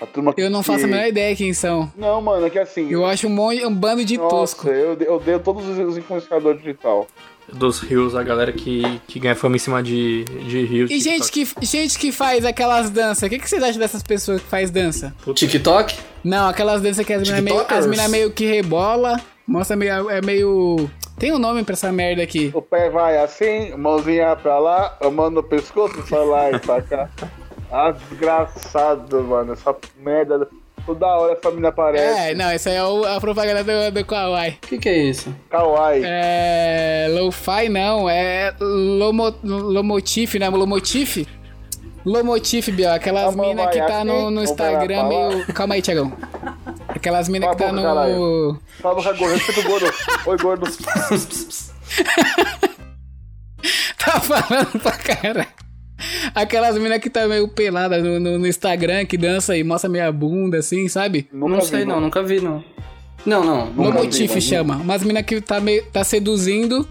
A 0.00 0.04
turma. 0.06 0.34
Eu 0.36 0.50
não 0.50 0.62
faço 0.62 0.84
a 0.84 0.88
menor 0.88 1.06
ideia 1.06 1.34
quem 1.34 1.54
são. 1.54 1.90
Não, 1.96 2.20
mano, 2.20 2.46
é 2.46 2.50
que 2.50 2.58
assim. 2.58 2.90
Eu 2.90 3.06
acho 3.06 3.26
um, 3.28 3.30
monte, 3.30 3.64
um 3.64 3.74
bando 3.74 4.04
de 4.04 4.18
Nossa, 4.18 4.28
tosco. 4.28 4.68
eu, 4.68 4.94
eu 5.00 5.14
odeio 5.14 5.40
todos 5.40 5.66
os- 5.66 5.78
os 5.78 5.96
influenciadores 5.96 6.60
digital. 6.62 7.06
Dos 7.52 7.80
rios, 7.80 8.14
a 8.14 8.22
galera 8.22 8.52
que, 8.52 9.00
que 9.06 9.20
ganha 9.20 9.34
fama 9.34 9.56
em 9.56 9.58
cima 9.58 9.82
de, 9.82 10.24
de 10.24 10.64
rios. 10.64 10.90
E 10.90 10.98
gente 11.00 11.30
que, 11.30 11.48
gente 11.62 11.98
que 11.98 12.10
faz 12.10 12.44
aquelas 12.44 12.90
danças, 12.90 13.22
o 13.22 13.30
que, 13.30 13.38
que 13.38 13.48
vocês 13.48 13.62
acham 13.62 13.78
dessas 13.78 14.02
pessoas 14.02 14.40
que 14.40 14.48
faz 14.48 14.70
dança? 14.70 15.14
TikTok? 15.34 15.96
Não, 16.24 16.48
aquelas 16.48 16.82
danças 16.82 17.06
que 17.06 17.12
as 17.12 17.22
minas 17.22 17.40
meio, 17.40 17.64
as 17.68 17.86
mina 17.86 18.08
meio 18.08 18.30
que 18.30 18.44
rebola, 18.44 19.20
mostra 19.46 19.76
meio, 19.76 20.10
é 20.10 20.20
meio... 20.20 20.90
Tem 21.18 21.32
um 21.32 21.38
nome 21.38 21.64
pra 21.64 21.72
essa 21.72 21.90
merda 21.90 22.22
aqui. 22.22 22.50
O 22.52 22.60
pé 22.60 22.90
vai 22.90 23.16
assim, 23.16 23.74
mãozinha 23.76 24.36
pra 24.36 24.58
lá, 24.58 24.98
a 25.00 25.08
mão 25.08 25.30
no 25.30 25.42
pescoço, 25.42 26.02
pra 26.02 26.22
lá 26.22 26.50
e 26.50 26.58
pra 26.58 26.82
cá. 26.82 27.08
Ah, 27.70 27.90
desgraçado, 27.90 29.22
mano. 29.24 29.52
Essa 29.52 29.74
merda. 29.98 30.48
Toda 30.86 31.06
hora 31.06 31.32
essa 31.32 31.50
mina 31.50 31.68
aparece. 31.68 32.30
É, 32.30 32.34
não, 32.34 32.52
isso 32.52 32.68
aí 32.68 32.76
é 32.76 32.84
o- 32.84 33.04
a 33.04 33.20
propaganda 33.20 33.64
do, 33.64 33.90
do 33.92 34.04
Kawaii. 34.04 34.52
O 34.52 34.66
que, 34.68 34.78
que 34.78 34.88
é 34.88 34.96
isso? 34.96 35.34
Kawaii. 35.50 36.02
É... 36.04 37.08
Lo-Fi 37.10 37.68
não, 37.68 38.08
é 38.08 38.54
Lomo, 38.60 39.34
Lomotif, 39.42 40.38
né? 40.38 40.48
Lomotif? 40.48 41.26
Lomotif, 42.04 42.70
Biel, 42.70 42.92
aquelas 42.92 43.34
minas 43.34 43.68
que 43.70 43.78
tá 43.82 44.04
no, 44.04 44.12
assim, 44.26 44.30
no 44.34 44.42
Instagram 44.44 45.08
meio... 45.08 45.46
Calma 45.52 45.74
aí, 45.74 45.82
Tiagão. 45.82 46.12
Aquelas 46.86 47.28
minas 47.28 47.50
que 47.50 47.56
tá 47.56 47.64
boca, 47.64 47.76
no... 47.76 47.82
caralho. 47.82 48.60
Fala 48.80 49.02
com 49.02 49.08
a 49.08 49.12
gordo, 49.12 49.34
respeita 49.34 49.60
o 49.60 49.64
gordo. 49.64 49.94
Oi, 50.26 50.38
gordo. 50.38 50.66
Tá 53.98 54.20
falando 54.20 54.78
pra 54.80 54.92
cara. 54.92 55.46
Aquelas 56.36 56.76
minas 56.76 56.98
que 57.00 57.08
tá 57.08 57.26
meio 57.26 57.48
pelada 57.48 57.96
no, 57.98 58.20
no- 58.20 58.38
no 58.38 58.46
Instagram, 58.46 59.06
que 59.06 59.16
dança 59.16 59.56
e 59.56 59.64
mostra 59.64 59.88
meia 59.88 60.12
bunda, 60.12 60.58
assim, 60.58 60.86
sabe? 60.86 61.26
Nunca 61.32 61.52
não 61.54 61.60
vi, 61.62 61.66
sei, 61.66 61.84
não, 61.86 61.98
nunca 61.98 62.22
vi, 62.22 62.40
não. 62.42 62.62
Não, 63.24 63.42
não. 63.42 63.66
Nunca 63.66 63.82
vi, 63.82 63.96
Lomotif 63.96 64.28
mano. 64.28 64.40
chama. 64.42 64.76
Umas 64.76 65.02
minas 65.02 65.22
que 65.24 65.40
tá, 65.40 65.58
meio, 65.60 65.82
tá 65.90 66.04
seduzindo. 66.04 66.86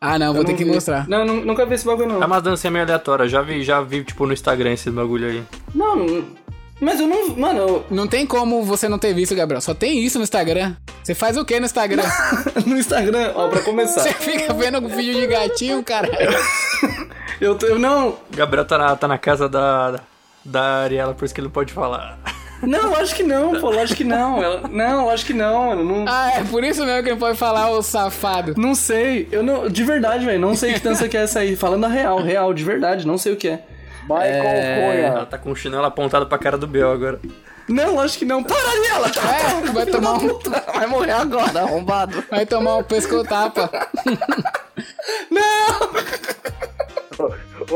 Ah, 0.00 0.16
não, 0.18 0.32
vou 0.32 0.42
Eu 0.42 0.44
ter 0.46 0.52
não 0.52 0.58
que 0.58 0.64
vi. 0.64 0.70
mostrar. 0.70 1.08
Não, 1.08 1.24
nu- 1.24 1.44
nunca 1.44 1.66
vi 1.66 1.74
esse 1.74 1.84
bagulho, 1.84 2.08
não. 2.08 2.22
É 2.22 2.26
uma 2.26 2.40
dancinha 2.40 2.70
meio 2.70 2.84
aleatória. 2.84 3.26
Já 3.26 3.42
vi, 3.42 3.64
já 3.64 3.80
vi, 3.80 4.04
tipo, 4.04 4.24
no 4.24 4.32
Instagram 4.32 4.72
esses 4.72 4.92
bagulho 4.94 5.26
aí. 5.30 5.42
Não, 5.74 5.96
não. 5.96 6.24
Mas 6.80 7.00
eu 7.00 7.06
não. 7.08 7.34
Mano, 7.36 7.58
eu- 7.58 7.84
Não 7.90 8.06
tem 8.06 8.24
como 8.24 8.62
você 8.62 8.88
não 8.88 8.98
ter 8.98 9.12
visto, 9.14 9.34
Gabriel. 9.34 9.60
Só 9.60 9.74
tem 9.74 9.98
isso 10.04 10.18
no 10.18 10.24
Instagram. 10.24 10.76
Você 11.02 11.14
faz 11.14 11.36
o 11.36 11.44
que 11.44 11.58
no 11.58 11.66
Instagram? 11.66 12.04
no 12.66 12.78
Instagram, 12.78 13.32
ó, 13.34 13.48
pra 13.48 13.62
começar. 13.62 14.02
Você 14.02 14.12
fica 14.12 14.52
vendo 14.54 14.80
vídeo 14.88 15.14
de 15.20 15.26
gatinho, 15.26 15.82
cara. 15.82 16.08
Eu, 17.40 17.54
tô- 17.56 17.66
eu 17.66 17.78
não. 17.78 18.08
O 18.10 18.18
Gabriel 18.36 18.64
tá 18.64 18.78
na, 18.78 18.96
tá 18.96 19.08
na 19.08 19.18
casa 19.18 19.48
da, 19.48 20.00
da 20.44 20.62
Ariela, 20.84 21.14
por 21.14 21.24
isso 21.24 21.34
que 21.34 21.40
ele 21.40 21.46
não 21.48 21.52
pode 21.52 21.72
falar. 21.72 22.18
Não, 22.62 22.94
acho 22.96 23.14
que 23.14 23.22
não, 23.22 23.60
pô, 23.60 23.70
acho 23.78 23.94
que 23.94 24.02
não. 24.02 24.42
Ela- 24.42 24.62
não, 24.68 25.10
acho 25.10 25.26
que 25.26 25.34
não, 25.34 25.66
mano. 25.66 25.84
Não, 25.84 26.04
Ah, 26.08 26.32
é 26.36 26.44
por 26.44 26.64
isso 26.64 26.84
mesmo 26.86 27.02
que 27.02 27.10
ele 27.10 27.20
pode 27.20 27.36
falar, 27.36 27.68
ô 27.70 27.82
safado. 27.82 28.54
não 28.56 28.74
sei. 28.74 29.28
Eu 29.30 29.42
não. 29.42 29.68
De 29.68 29.84
verdade, 29.84 30.24
velho. 30.24 30.40
Não 30.40 30.54
sei 30.56 30.72
que 30.72 30.80
dança 30.80 31.06
que 31.08 31.16
é 31.18 31.22
essa 31.24 31.40
aí. 31.40 31.54
Falando 31.54 31.84
a 31.84 31.88
real, 31.88 32.18
real, 32.22 32.54
de 32.54 32.64
verdade, 32.64 33.06
não 33.06 33.18
sei 33.18 33.34
o 33.34 33.36
que 33.36 33.48
é. 33.48 33.62
Michael 34.08 34.44
Ela 34.44 35.10
Cunha. 35.12 35.26
tá 35.26 35.36
com 35.36 35.50
o 35.50 35.56
chinelo 35.56 35.84
apontado 35.84 36.26
pra 36.26 36.38
cara 36.38 36.56
do 36.56 36.66
Bel 36.66 36.90
agora. 36.92 37.20
Não, 37.68 38.00
acho 38.00 38.16
que 38.18 38.24
não. 38.24 38.42
Para 38.42 38.56
ali, 38.56 38.86
ela 38.86 39.08
tá. 39.10 39.20
É, 39.66 39.72
vai 39.72 39.84
tomar 39.86 40.12
um, 40.14 40.38
Vai 40.74 40.86
morrer 40.86 41.10
agora, 41.10 41.60
arrombado. 41.60 42.24
vai 42.30 42.46
tomar 42.46 42.76
um 42.76 42.82
pescotapa. 42.84 43.68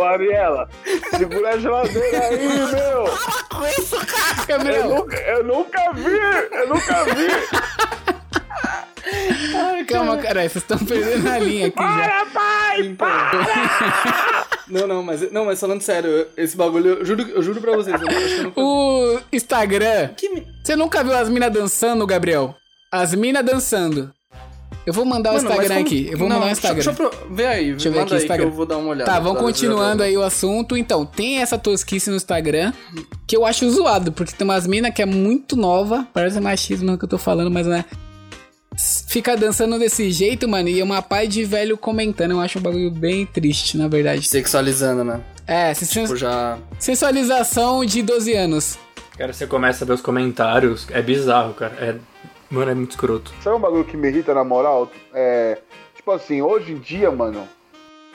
Ô, 0.00 0.02
Ariela, 0.02 0.66
segura 1.10 1.50
a 1.50 1.58
geladeira 1.58 2.24
aí, 2.24 2.38
meu. 2.72 3.04
Eu 3.04 4.46
Gabriel, 4.48 4.88
nunca, 4.88 5.16
eu 5.18 5.44
nunca 5.44 5.92
vi, 5.92 6.16
eu 6.52 6.68
nunca 6.68 7.04
vi. 7.04 7.28
calma, 9.84 10.16
cara. 10.16 10.40
Vocês 10.48 10.56
estão 10.56 10.78
perdendo 10.78 11.28
a 11.28 11.38
linha 11.38 11.66
aqui 11.66 11.76
já. 11.82 12.26
pai, 12.32 12.96
Não, 14.68 14.86
não, 14.86 15.02
mas, 15.02 15.30
não, 15.30 15.44
mas 15.44 15.60
falando 15.60 15.82
sério, 15.82 16.08
eu- 16.10 16.28
esse 16.36 16.56
bagulho, 16.56 17.00
eu 17.00 17.04
juro, 17.04 17.20
eu 17.28 17.42
juro 17.42 17.60
pra 17.60 17.72
vocês. 17.72 18.00
Eu 18.00 18.08
eu 18.08 18.42
nunca... 18.44 18.60
O 18.60 19.20
Instagram. 19.32 20.10
Você 20.64 20.76
nunca 20.76 21.04
viu 21.04 21.14
as 21.14 21.28
minas 21.28 21.52
dançando, 21.52 22.06
Gabriel? 22.06 22.54
As 22.90 23.14
minas 23.14 23.44
dançando. 23.44 24.14
Eu 24.86 24.92
vou 24.94 25.04
mandar 25.04 25.30
o 25.30 25.34
Mano, 25.34 25.48
mas 25.48 25.58
Instagram 25.58 25.74
como- 25.76 25.86
aqui. 25.86 26.08
Eu 26.10 26.18
vou 26.18 26.28
Não, 26.28 26.36
mandar 26.36 26.52
o 26.52 26.54
deixa- 26.54 26.68
Instagram. 26.72 26.84
Deixa, 26.84 26.90
eu 26.90 27.10
pro- 27.10 27.34
Vê 27.34 27.46
aí, 27.46 27.70
Deixa 27.72 27.88
eu 27.88 27.92
ver 27.92 28.00
aqui 28.00 28.14
o 28.14 28.16
Instagram. 28.16 28.46
que 28.46 28.52
eu 28.52 28.56
vou 28.56 28.66
dar 28.66 28.78
uma 28.78 28.88
olhada. 28.88 29.10
Tá, 29.10 29.20
vamos 29.20 29.40
continuando 29.40 30.02
aí 30.02 30.16
o 30.16 30.22
assunto. 30.22 30.76
Então, 30.76 31.04
tem 31.04 31.38
essa 31.42 31.58
tosquice 31.58 32.08
no 32.10 32.16
Instagram 32.16 32.72
que 33.26 33.36
eu 33.36 33.44
acho 33.44 33.68
zoado, 33.70 34.10
porque 34.10 34.32
tem 34.34 34.44
umas 34.46 34.66
minas 34.66 34.92
que 34.94 35.02
é 35.02 35.06
muito 35.06 35.54
nova, 35.56 36.06
parece 36.14 36.40
machismo 36.40 36.96
que 36.96 37.04
eu 37.04 37.08
tô 37.08 37.18
falando, 37.18 37.50
mas 37.50 37.66
não 37.66 37.74
é. 37.74 37.84
S- 38.74 39.04
Fica 39.08 39.36
dançando 39.36 39.78
desse 39.78 40.10
jeito, 40.10 40.48
mano, 40.48 40.68
e 40.68 40.80
é 40.80 40.84
uma 40.84 41.02
pai 41.02 41.26
de 41.28 41.44
velho 41.44 41.76
comentando. 41.76 42.30
Eu 42.30 42.40
acho 42.40 42.58
um 42.58 42.62
bagulho 42.62 42.90
bem 42.90 43.26
triste, 43.26 43.76
na 43.76 43.86
verdade. 43.88 44.26
Sexualizando, 44.26 45.04
né? 45.04 45.20
É, 45.46 45.74
sen- 45.74 46.04
Tipo, 46.04 46.16
já... 46.16 46.56
sensualização 46.78 47.84
de 47.84 48.02
12 48.02 48.32
anos. 48.34 48.78
Cara, 49.18 49.32
você 49.32 49.46
começa 49.46 49.84
a 49.84 49.86
ver 49.86 49.92
os 49.94 50.00
comentários, 50.00 50.86
é 50.90 51.02
bizarro, 51.02 51.52
cara. 51.54 51.74
É, 51.78 51.94
mano, 52.50 52.70
é 52.70 52.74
muito 52.74 52.90
escroto. 52.92 53.32
Sabe 53.42 53.56
um 53.56 53.60
bagulho 53.60 53.84
que 53.84 53.96
me 53.96 54.08
irrita 54.08 54.34
na 54.34 54.44
moral? 54.44 54.90
É. 55.14 55.58
Tipo 55.94 56.12
assim, 56.12 56.42
hoje 56.42 56.72
em 56.72 56.78
dia, 56.78 57.10
mano, 57.10 57.46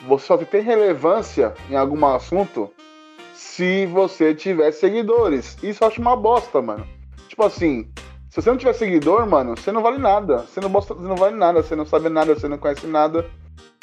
você 0.08 0.26
só 0.26 0.38
tem 0.38 0.62
relevância 0.62 1.54
em 1.69 1.76
algum 1.76 2.06
assunto 2.06 2.71
se 3.34 3.86
você 3.86 4.34
tiver 4.34 4.71
seguidores. 4.71 5.58
Isso 5.63 5.84
eu 5.84 5.88
acho 5.88 6.02
uma 6.02 6.15
bosta, 6.15 6.62
mano. 6.62 6.86
Tipo 7.30 7.43
assim, 7.45 7.88
se 8.30 8.41
você 8.41 8.50
não 8.50 8.58
tiver 8.58 8.74
seguidor, 8.74 9.26
mano, 9.28 9.56
você 9.56 9.71
não 9.71 9.82
vale 9.82 9.98
nada. 9.98 10.39
Você 10.39 10.60
não, 10.60 10.69
bosta, 10.69 10.93
você 10.93 11.08
não 11.08 11.15
vale 11.15 11.36
nada, 11.36 11.62
você 11.62 11.76
não 11.76 11.86
sabe 11.86 12.10
nada, 12.10 12.34
você 12.34 12.48
não 12.48 12.58
conhece 12.58 12.88
nada. 12.88 13.26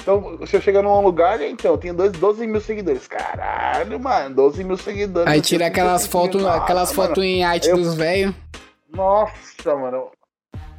Então, 0.00 0.36
você 0.38 0.60
chega 0.60 0.82
num 0.82 1.00
lugar, 1.00 1.40
então, 1.42 1.72
eu 1.72 1.78
tenho 1.78 1.94
dois, 1.94 2.10
12 2.12 2.44
mil 2.46 2.60
seguidores. 2.60 3.06
Caralho, 3.06 4.00
mano, 4.00 4.34
12 4.34 4.64
mil 4.64 4.76
seguidores. 4.76 5.30
Aí 5.30 5.38
Eu 5.38 5.42
tira 5.42 5.66
aquelas 5.68 6.02
35 6.08 6.10
fotos, 6.40 6.44
aquelas 6.62 6.92
fotos 6.92 7.22
em 7.22 7.44
arte 7.44 7.68
eu- 7.68 7.76
dos 7.76 7.94
velhos. 7.94 8.34
nossa, 8.92 9.76
mano. 9.76 10.10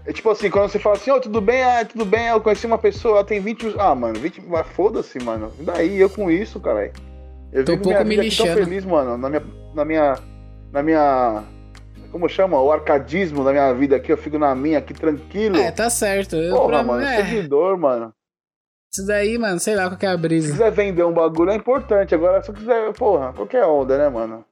É 0.06 0.12
tipo 0.12 0.30
assim, 0.30 0.50
quando 0.50 0.70
você 0.70 0.80
fala 0.80 0.96
assim, 0.96 1.12
ô, 1.12 1.20
tudo 1.22 1.40
bem? 1.40 1.64
Ah, 1.64 1.86
tudo 1.86 2.04
bem, 2.04 2.28
eu 2.28 2.42
conheci 2.42 2.66
uma 2.68 2.78
pessoa, 2.78 3.16
ela 3.20 3.24
tem 3.24 3.40
20... 3.40 3.76
Ah, 3.80 3.96
mano, 3.96 4.20
20... 4.20 4.42
Mas 4.42 4.68
foda-se, 4.68 5.18
mano. 5.24 5.52
E 5.60 5.64
daí, 5.64 5.98
eu 6.00 6.10
com 6.10 6.30
isso, 6.30 6.60
caralho. 6.60 6.92
Eu 7.54 7.64
Tô 7.64 7.74
um 7.74 7.78
pouco 7.78 8.04
me 8.04 8.16
aqui 8.20 8.36
tão 8.36 8.46
lixando. 8.46 8.54
feliz, 8.66 8.84
mano, 8.86 9.18
na 9.18 9.30
minha... 9.30 9.44
Na 9.74 9.86
minha... 9.86 10.16
Na 10.74 10.84
minha... 10.84 11.44
Como 12.12 12.28
chama? 12.28 12.60
O 12.62 12.72
arcadismo 12.72 13.44
da 13.46 13.52
minha 13.52 13.74
vida 13.74 13.96
aqui, 13.96 14.12
eu 14.12 14.18
fico 14.18 14.38
na 14.38 14.54
minha 14.54 14.78
aqui, 14.80 14.94
tranquilo. 14.94 15.56
É, 15.58 15.72
tá 15.72 15.90
certo. 15.90 16.36
Eu, 16.36 16.54
Porra, 16.56 16.68
pra- 16.68 16.84
mano, 16.84 17.02
é, 17.04 17.24
seguidor, 17.26 17.78
mano. 17.78 18.14
isso 18.94 19.08
daí, 19.08 19.38
mano, 19.38 19.60
sei 19.60 19.76
lá 19.76 19.88
qual 19.88 19.98
que 19.98 20.06
é 20.06 20.10
a 20.10 20.16
Se 20.16 20.18
brisa. 20.18 20.52
quiser 20.52 20.72
vender 20.72 21.04
um 21.06 21.14
bagulho 21.14 21.50
é 21.52 21.56
importante, 21.56 22.14
agora 22.14 22.44
se 22.44 22.50
eu 22.52 22.56
quiser, 22.56 22.94
porra, 22.94 23.34
qualquer 23.34 23.64
onda, 23.66 23.98
né, 23.98 24.10
mano? 24.10 24.46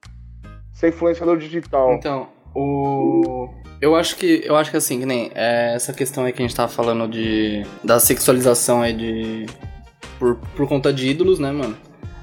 Ser 0.74 0.88
influenciador 0.90 1.38
digital. 1.38 1.94
Então, 1.94 2.30
o. 2.56 3.48
Eu 3.82 3.96
acho 3.96 4.16
que. 4.16 4.44
Eu 4.46 4.56
acho 4.56 4.70
que 4.70 4.78
assim, 4.78 5.00
que 5.00 5.06
nem 5.06 5.32
é, 5.34 5.74
essa 5.74 5.92
questão 5.92 6.24
aí 6.24 6.32
que 6.32 6.42
a 6.42 6.46
gente 6.46 6.56
tava 6.56 6.72
falando 6.72 7.12
de. 7.12 7.66
Da 7.84 8.00
sexualização 8.00 8.82
aí 8.82 8.94
de. 8.94 9.46
Por, 10.20 10.36
por 10.56 10.68
conta 10.68 10.94
de 10.94 11.10
ídolos, 11.10 11.40
né, 11.40 11.52
mano? 11.52 11.76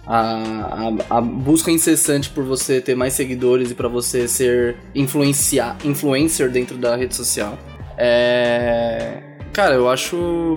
A, 0.07 0.95
a, 1.11 1.19
a 1.19 1.21
busca 1.21 1.71
incessante 1.71 2.31
por 2.31 2.45
você 2.45 2.81
ter 2.81 2.95
mais 2.95 3.13
seguidores 3.13 3.73
e 3.73 3.75
pra 3.75 3.89
você 3.89 4.27
ser 4.27 4.77
influenciar, 4.95 5.77
influencer 5.85 6.49
dentro 6.51 6.79
da 6.79 6.97
rede 6.97 7.15
social. 7.15 7.59
É. 7.97 9.21
Cara, 9.53 9.75
eu 9.75 9.89
acho. 9.89 10.57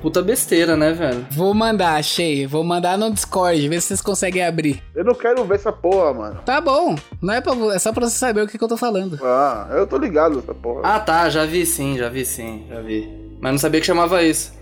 Puta 0.00 0.22
besteira, 0.22 0.76
né, 0.76 0.92
velho? 0.92 1.26
Vou 1.30 1.52
mandar, 1.52 1.96
achei. 1.96 2.46
Vou 2.46 2.64
mandar 2.64 2.96
no 2.96 3.12
Discord, 3.12 3.68
ver 3.68 3.80
se 3.80 3.88
vocês 3.88 4.00
conseguem 4.00 4.44
abrir. 4.44 4.82
Eu 4.94 5.04
não 5.04 5.14
quero 5.14 5.44
ver 5.44 5.56
essa 5.56 5.70
porra, 5.70 6.14
mano. 6.14 6.40
Tá 6.44 6.60
bom. 6.60 6.96
Não 7.20 7.34
é, 7.34 7.40
pra, 7.40 7.52
é 7.74 7.78
só 7.78 7.92
pra 7.92 8.08
você 8.08 8.16
saber 8.16 8.42
o 8.42 8.48
que, 8.48 8.56
que 8.56 8.64
eu 8.64 8.68
tô 8.68 8.76
falando. 8.76 9.18
Ah, 9.22 9.68
eu 9.72 9.86
tô 9.86 9.98
ligado 9.98 10.36
nessa 10.36 10.54
porra. 10.54 10.80
Ah, 10.84 11.00
tá, 11.00 11.28
já 11.28 11.44
vi 11.44 11.66
sim, 11.66 11.98
já 11.98 12.08
vi 12.08 12.24
sim, 12.24 12.66
já 12.68 12.80
vi. 12.80 13.08
Mas 13.40 13.52
não 13.52 13.58
sabia 13.58 13.80
que 13.80 13.86
chamava 13.86 14.22
isso. 14.22 14.52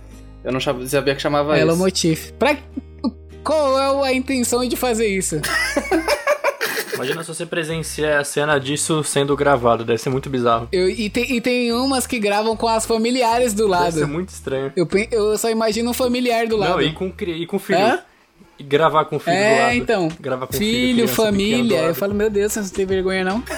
Eu 0.43 0.53
não 0.53 0.61
sabia 0.61 1.15
que 1.15 1.23
chamava 1.23 1.59
isso. 1.59 1.77
Motif. 1.77 2.33
Pra... 2.33 2.57
Qual 3.45 4.05
é 4.05 4.09
a 4.09 4.13
intenção 4.13 4.67
de 4.67 4.77
fazer 4.77 5.07
isso? 5.07 5.41
Imagina 6.99 7.23
se 7.25 7.35
você 7.35 7.47
presencia 7.47 8.19
a 8.19 8.25
cena 8.25 8.59
disso 8.59 9.03
sendo 9.05 9.35
gravado, 9.37 9.85
deve 9.85 9.99
ser 9.99 10.11
muito 10.11 10.29
bizarro. 10.29 10.69
Eu, 10.73 10.89
e, 10.89 11.09
tem, 11.09 11.33
e 11.33 11.41
tem 11.41 11.73
umas 11.73 12.07
que 12.07 12.19
gravam 12.19 12.57
com 12.57 12.69
as 12.69 12.85
familiares 12.87 13.55
do 13.55 13.69
Deve 13.69 13.93
ser 13.93 14.01
lado. 14.01 14.09
muito 14.13 14.29
estranho. 14.31 14.73
Eu, 14.77 14.87
eu 15.11 15.39
só 15.39 15.49
imagino 15.51 15.91
um 15.91 15.95
familiar 15.95 16.47
do 16.47 16.57
lado. 16.57 16.73
Não, 16.73 16.83
e 16.83 16.93
com, 16.93 17.13
e 17.27 17.47
com 17.47 17.59
filho. 17.59 17.79
Hã? 17.81 18.01
E 18.59 18.63
gravar 18.65 19.05
com 19.05 19.19
filho 19.21 19.37
do 19.37 19.43
É, 19.43 19.63
lado. 19.67 19.75
então. 19.77 20.09
Gravar 20.19 20.47
com 20.49 20.53
Filho, 20.55 21.07
do 21.07 21.09
família. 21.13 21.77
lado. 21.83 21.89
Eu 21.91 21.95
falo, 21.95 22.15
meu 22.15 22.29
Deus, 22.29 22.53
você 22.53 22.61
não 22.61 22.69
tem 22.69 22.85
vergonha 22.87 23.25
não? 23.25 23.43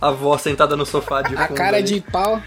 A 0.00 0.08
avó 0.08 0.36
sentada 0.38 0.76
no 0.76 0.84
sofá 0.86 1.22
de 1.22 1.34
A 1.36 1.46
fundo 1.48 1.56
cara 1.56 1.76
ali. 1.78 1.86
de 1.86 2.00
pau. 2.00 2.40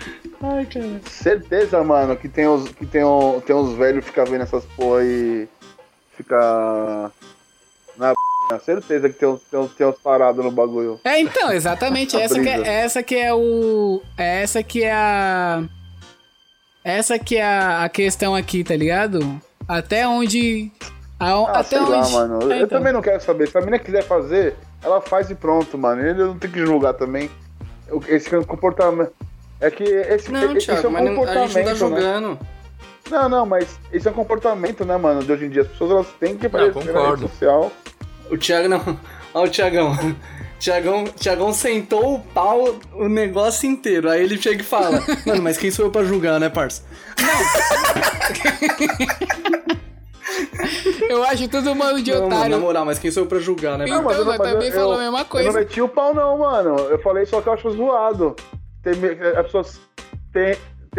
Certeza, 1.10 1.84
mano, 1.84 2.15
que 2.15 2.30
tem 2.30 2.47
os, 2.47 2.69
que 2.69 2.86
tem, 2.86 3.04
o, 3.04 3.41
tem 3.45 3.56
uns 3.56 3.75
velhos 3.78 4.04
que 4.06 4.12
ficam 4.12 4.25
vendo 4.25 4.43
essas 4.43 4.63
porra 4.65 5.04
e 5.04 5.47
fica 6.15 7.12
na 7.97 8.13
Tenho 8.49 8.62
certeza 8.62 9.07
que 9.09 9.15
tem, 9.15 9.29
uns- 9.29 9.41
tem, 9.43 9.59
uns- 9.59 9.71
tem 9.75 9.85
uns 9.88 9.99
parados 9.99 10.43
no 10.43 10.49
bagulho. 10.51 10.99
É, 11.03 11.19
então, 11.21 11.51
exatamente. 11.51 12.17
A 12.17 12.21
essa, 12.25 12.39
que 12.41 12.49
é, 12.49 12.67
essa 12.67 13.03
que 13.03 13.15
é 13.15 13.33
o. 13.33 14.01
Essa 14.17 14.63
que 14.63 14.83
é 14.83 14.91
a. 14.91 15.63
Essa 16.83 17.19
que 17.19 17.38
é 17.38 17.43
a, 17.45 17.83
a 17.83 17.89
questão 17.89 18.33
aqui, 18.35 18.63
tá 18.63 18.75
ligado? 18.75 19.39
Até 19.67 20.07
onde. 20.07 20.71
a- 21.19 21.31
Ah, 21.31 21.59
até 21.59 21.63
sei 21.77 21.79
onde. 21.79 21.91
lá, 21.91 22.09
mano. 22.09 22.51
É, 22.51 22.62
Eu 22.62 22.65
então. 22.65 22.79
também 22.79 22.91
não 22.91 23.01
quero 23.03 23.21
saber. 23.21 23.47
Se 23.47 23.55
a 23.57 23.62
menina 23.62 23.77
quiser 23.77 24.03
fazer, 24.03 24.55
ela 24.81 24.99
faz 24.99 25.29
e 25.29 25.35
pronto, 25.35 25.77
mano. 25.77 26.01
Ele 26.01 26.23
não 26.23 26.38
tem 26.39 26.49
que 26.49 26.65
julgar 26.65 26.93
também. 26.93 27.29
Esse 28.07 28.29
comportamento. 28.45 29.12
É 29.62 29.69
que 29.69 29.83
esse, 29.83 30.31
Não, 30.31 30.55
esse 30.57 30.71
é 30.71 30.73
Thiago, 30.75 30.88
um 30.88 30.91
mas 30.91 31.03
não- 31.05 31.12
a 31.12 31.15
comportamento. 31.15 31.51
gente 31.51 31.65
não 31.65 31.89
tá 31.89 31.95
né? 31.95 32.01
jogando. 32.01 32.39
Não, 33.12 33.29
não, 33.29 33.45
mas 33.45 33.79
esse 33.91 34.07
é 34.07 34.12
um 34.12 34.13
comportamento, 34.13 34.85
né, 34.85 34.95
mano? 34.97 35.21
De 35.23 35.31
hoje 35.31 35.45
em 35.45 35.49
dia. 35.49 35.63
As 35.63 35.67
pessoas 35.67 35.91
elas 35.91 36.07
têm 36.19 36.35
que 36.38 36.47
aparecer 36.47 36.75
na 36.75 36.93
concordo. 36.93 37.21
rede 37.25 37.31
social. 37.33 37.71
O 38.31 38.37
Thiago 38.37 38.69
não. 38.69 38.99
Ó, 39.33 39.43
o 39.43 39.49
Thiagão. 39.49 39.93
Thiagão, 40.59 41.05
Thiagão 41.05 41.53
sentou 41.53 42.15
o 42.15 42.19
pau 42.19 42.75
o 42.93 43.07
negócio 43.07 43.69
inteiro. 43.69 44.09
Aí 44.09 44.23
ele 44.23 44.41
chega 44.41 44.61
e 44.61 44.65
fala: 44.65 45.01
Mano, 45.25 45.41
mas 45.41 45.57
quem 45.57 45.71
sou 45.71 45.85
eu 45.85 45.91
pra 45.91 46.03
julgar, 46.03 46.39
né, 46.39 46.49
parça? 46.49 46.83
Eu 51.09 51.23
acho 51.23 51.47
todo 51.49 51.73
mundo 51.75 52.01
de 52.01 52.11
Não, 52.11 52.21
mano, 52.21 52.35
otário. 52.35 52.55
na 52.55 52.61
moral, 52.61 52.85
mas 52.85 52.99
quem 52.99 53.09
sou 53.09 53.23
eu 53.23 53.27
pra 53.27 53.39
julgar, 53.39 53.77
né, 53.77 53.85
Então, 53.85 54.03
parça? 54.03 54.23
mas 54.23 54.37
também 54.37 54.71
falou 54.71 54.93
a 54.93 54.97
mesma 54.99 55.17
Eu 55.17 55.23
não 55.23 55.25
coisa. 55.25 55.51
meti 55.51 55.81
o 55.81 55.89
pau, 55.89 56.13
não, 56.13 56.37
mano. 56.37 56.75
Eu 56.81 56.99
falei 57.01 57.25
só 57.25 57.41
que 57.41 57.49
eu 57.49 57.53
acho 57.53 57.71
zoado. 57.71 58.35
Tem, 58.83 58.93
as 59.37 59.45
pessoas 59.45 59.79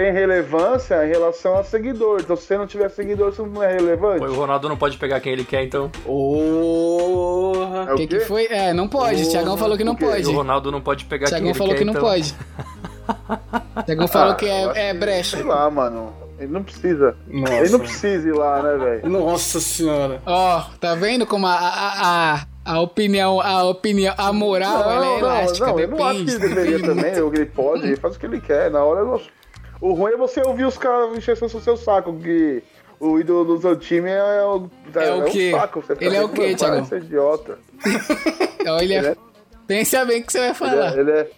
têm 0.01 0.13
relevância 0.13 1.05
em 1.07 1.11
relação 1.11 1.59
a 1.59 1.63
seguidor. 1.63 2.21
Então, 2.21 2.35
se 2.35 2.47
você 2.47 2.57
não 2.57 2.67
tiver 2.67 2.89
seguidor, 2.89 3.33
você 3.33 3.43
não 3.43 3.63
é 3.63 3.75
relevante. 3.75 4.25
O 4.25 4.35
Ronaldo 4.35 4.67
não 4.69 4.77
pode 4.77 4.97
pegar 4.97 5.21
quem 5.21 5.35
ele 5.35 5.45
quer, 5.45 5.63
então. 5.63 5.91
Porra. 6.05 7.91
É 7.91 7.93
O 7.93 7.97
que, 7.97 8.07
que 8.07 8.21
foi? 8.21 8.47
É, 8.47 8.73
não 8.73 8.89
pode. 8.89 9.23
O 9.23 9.29
Thiagão 9.31 9.59
falou 9.59 9.77
que 9.77 9.85
não 9.85 9.95
pode. 9.95 10.27
O 10.27 10.33
Ronaldo 10.33 10.73
não 10.73 10.81
pode 10.81 11.05
pegar 11.05 11.27
quem 11.27 11.35
Thiagão 11.35 11.51
ele 11.51 11.59
falou 11.59 11.75
quer, 11.75 11.79
que 11.79 11.85
não 11.85 11.93
então. 11.93 12.03
pode. 12.03 12.35
Thiagão 13.85 14.09
falou 14.09 14.33
Ah, 14.33 14.37
que 14.37 14.49
acho 14.49 14.79
é, 14.79 14.89
é 14.89 14.95
brecha. 14.95 15.37
Sei 15.37 15.45
lá, 15.47 15.71
mano. 15.71 16.15
Ele 16.39 16.51
não 16.51 16.63
precisa. 16.63 17.15
Nossa. 17.29 17.55
Ele 17.55 17.69
não 17.69 17.81
precisa 17.81 18.29
ir 18.29 18.33
lá, 18.33 18.63
né, 18.63 18.77
velho? 18.79 19.09
Nossa 19.11 19.61
senhora. 19.61 20.23
Ó, 20.25 20.63
tá 20.81 20.95
vendo 20.95 21.27
como 21.27 21.47
a, 21.47 21.53
a, 21.53 22.35
a, 22.35 22.47
a 22.65 22.81
opinião, 22.81 23.39
a 23.39 23.65
opinião, 23.65 24.15
a 24.17 24.33
moral, 24.33 24.91
ela 24.91 25.07
é 25.07 25.19
elástica, 25.19 25.67
não, 25.67 25.79
eu 25.79 25.89
não 25.89 26.03
acho 26.03 26.21
que 26.21 26.25
depende. 26.25 26.47
ele 26.47 26.55
deveria 26.55 26.87
também, 26.87 27.21
ou 27.21 27.31
que 27.31 27.37
ele 27.37 27.47
pode, 27.47 27.87
ele 27.87 27.97
faz 27.97 28.17
o 28.17 28.19
que 28.19 28.25
ele 28.25 28.41
quer. 28.41 28.71
Na 28.71 28.83
hora 28.83 29.01
eu 29.01 29.07
não... 29.07 29.21
O 29.81 29.93
ruim 29.95 30.13
é 30.13 30.17
você 30.17 30.41
ouvir 30.43 30.65
os 30.65 30.77
caras 30.77 31.17
enchendo 31.17 31.47
o 31.47 31.61
seu 31.61 31.77
saco, 31.77 32.13
que 32.19 32.63
o 32.99 33.19
ídolo 33.19 33.45
do 33.57 33.61
seu 33.61 33.77
time 33.79 34.11
é 34.11 34.43
o. 34.45 34.69
É 34.95 35.13
o 35.13 35.25
quê? 35.25 35.51
saco. 35.53 35.81
Você 35.81 35.97
Ele 36.01 36.17
é 36.17 36.21
o 36.23 36.29
tipo, 36.29 36.35
quê, 36.41 36.47
"Mano, 36.49 36.57
Thiago?" 36.59 36.77
Esse 36.83 36.97
idiota. 36.97 37.59
Olha, 38.69 38.83
Ele 38.99 39.07
é- 39.09 39.17
pensa 39.67 40.05
bem 40.05 40.21
o 40.21 40.25
que 40.27 40.33
você 40.33 40.39
vai 40.39 40.49
Ele 40.49 40.55
falar. 40.55 40.97
é, 40.97 41.01
ele, 41.01 41.11
é, 41.13 41.31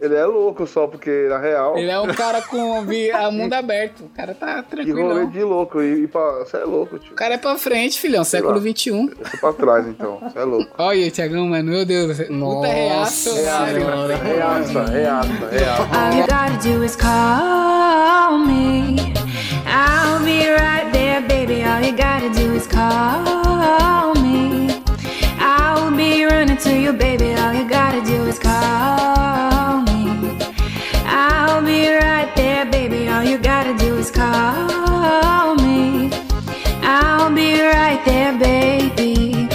ele 0.00 0.14
é 0.14 0.24
louco 0.24 0.66
só, 0.66 0.86
porque 0.86 1.26
na 1.28 1.38
real. 1.38 1.76
Ele 1.76 1.90
é 1.90 2.00
um 2.00 2.06
cara 2.14 2.40
com 2.42 2.76
a 3.14 3.30
mundo 3.30 3.52
aberto. 3.52 4.04
O 4.04 4.08
cara 4.08 4.34
tá 4.34 4.62
Que 4.70 4.90
rolê 4.92 5.02
tranquilo. 5.14 5.30
de 5.30 5.42
louco. 5.44 5.82
E, 5.82 6.04
e 6.04 6.06
pra... 6.08 6.38
Você 6.40 6.56
é 6.56 6.64
louco, 6.64 6.98
tio. 6.98 7.12
O 7.12 7.14
cara 7.14 7.34
é 7.34 7.38
pra 7.38 7.56
frente, 7.56 8.00
filhão. 8.00 8.24
Século 8.24 8.54
lá. 8.54 8.60
XXI. 8.60 8.90
Eu 8.90 9.08
tô 9.08 9.38
pra 9.38 9.52
trás, 9.52 9.86
então. 9.86 10.18
Você 10.22 10.38
é 10.38 10.44
louco. 10.44 10.70
Olha 10.78 11.04
aí, 11.04 11.10
Thiagão, 11.10 11.46
mano. 11.46 11.70
Meu 11.70 11.84
Deus. 11.84 12.16
Puta 12.18 12.32
Nossa 12.32 12.66
reaço, 12.72 13.34
velho. 13.34 13.80
senhora. 13.84 14.16
Reaça, 14.16 14.84
reaça, 14.86 15.48
reaça. 15.50 15.82
All 15.82 16.14
you 16.14 16.26
gotta 16.26 16.68
do 16.68 16.84
is 16.84 16.96
call 16.96 18.38
me. 18.38 18.96
I'll 19.66 20.18
be 20.24 20.48
right 20.50 20.90
there, 20.92 21.20
baby. 21.22 21.62
All 21.62 21.80
you 21.82 21.92
gotta 21.96 22.28
do 22.30 22.54
is 22.56 22.66
call 22.66 24.14
me. 24.22 24.68
I'll 25.38 25.90
be 25.94 26.24
running 26.24 26.56
to 26.58 26.70
you, 26.70 26.92
baby. 26.92 27.34
All 27.38 27.52
you 27.54 27.68
gotta 27.68 28.00
do 28.00 28.26
is 28.28 28.38
I'll 31.60 31.66
be 31.66 31.92
right 31.92 32.34
there, 32.36 32.64
baby. 32.64 33.06
All 33.08 33.22
you 33.22 33.36
gotta 33.36 33.76
do 33.76 33.98
is 33.98 34.10
call 34.10 35.56
me. 35.56 36.10
I'll 36.80 37.30
be 37.34 37.60
right 37.60 38.02
there, 38.06 38.32
baby. 38.38 39.46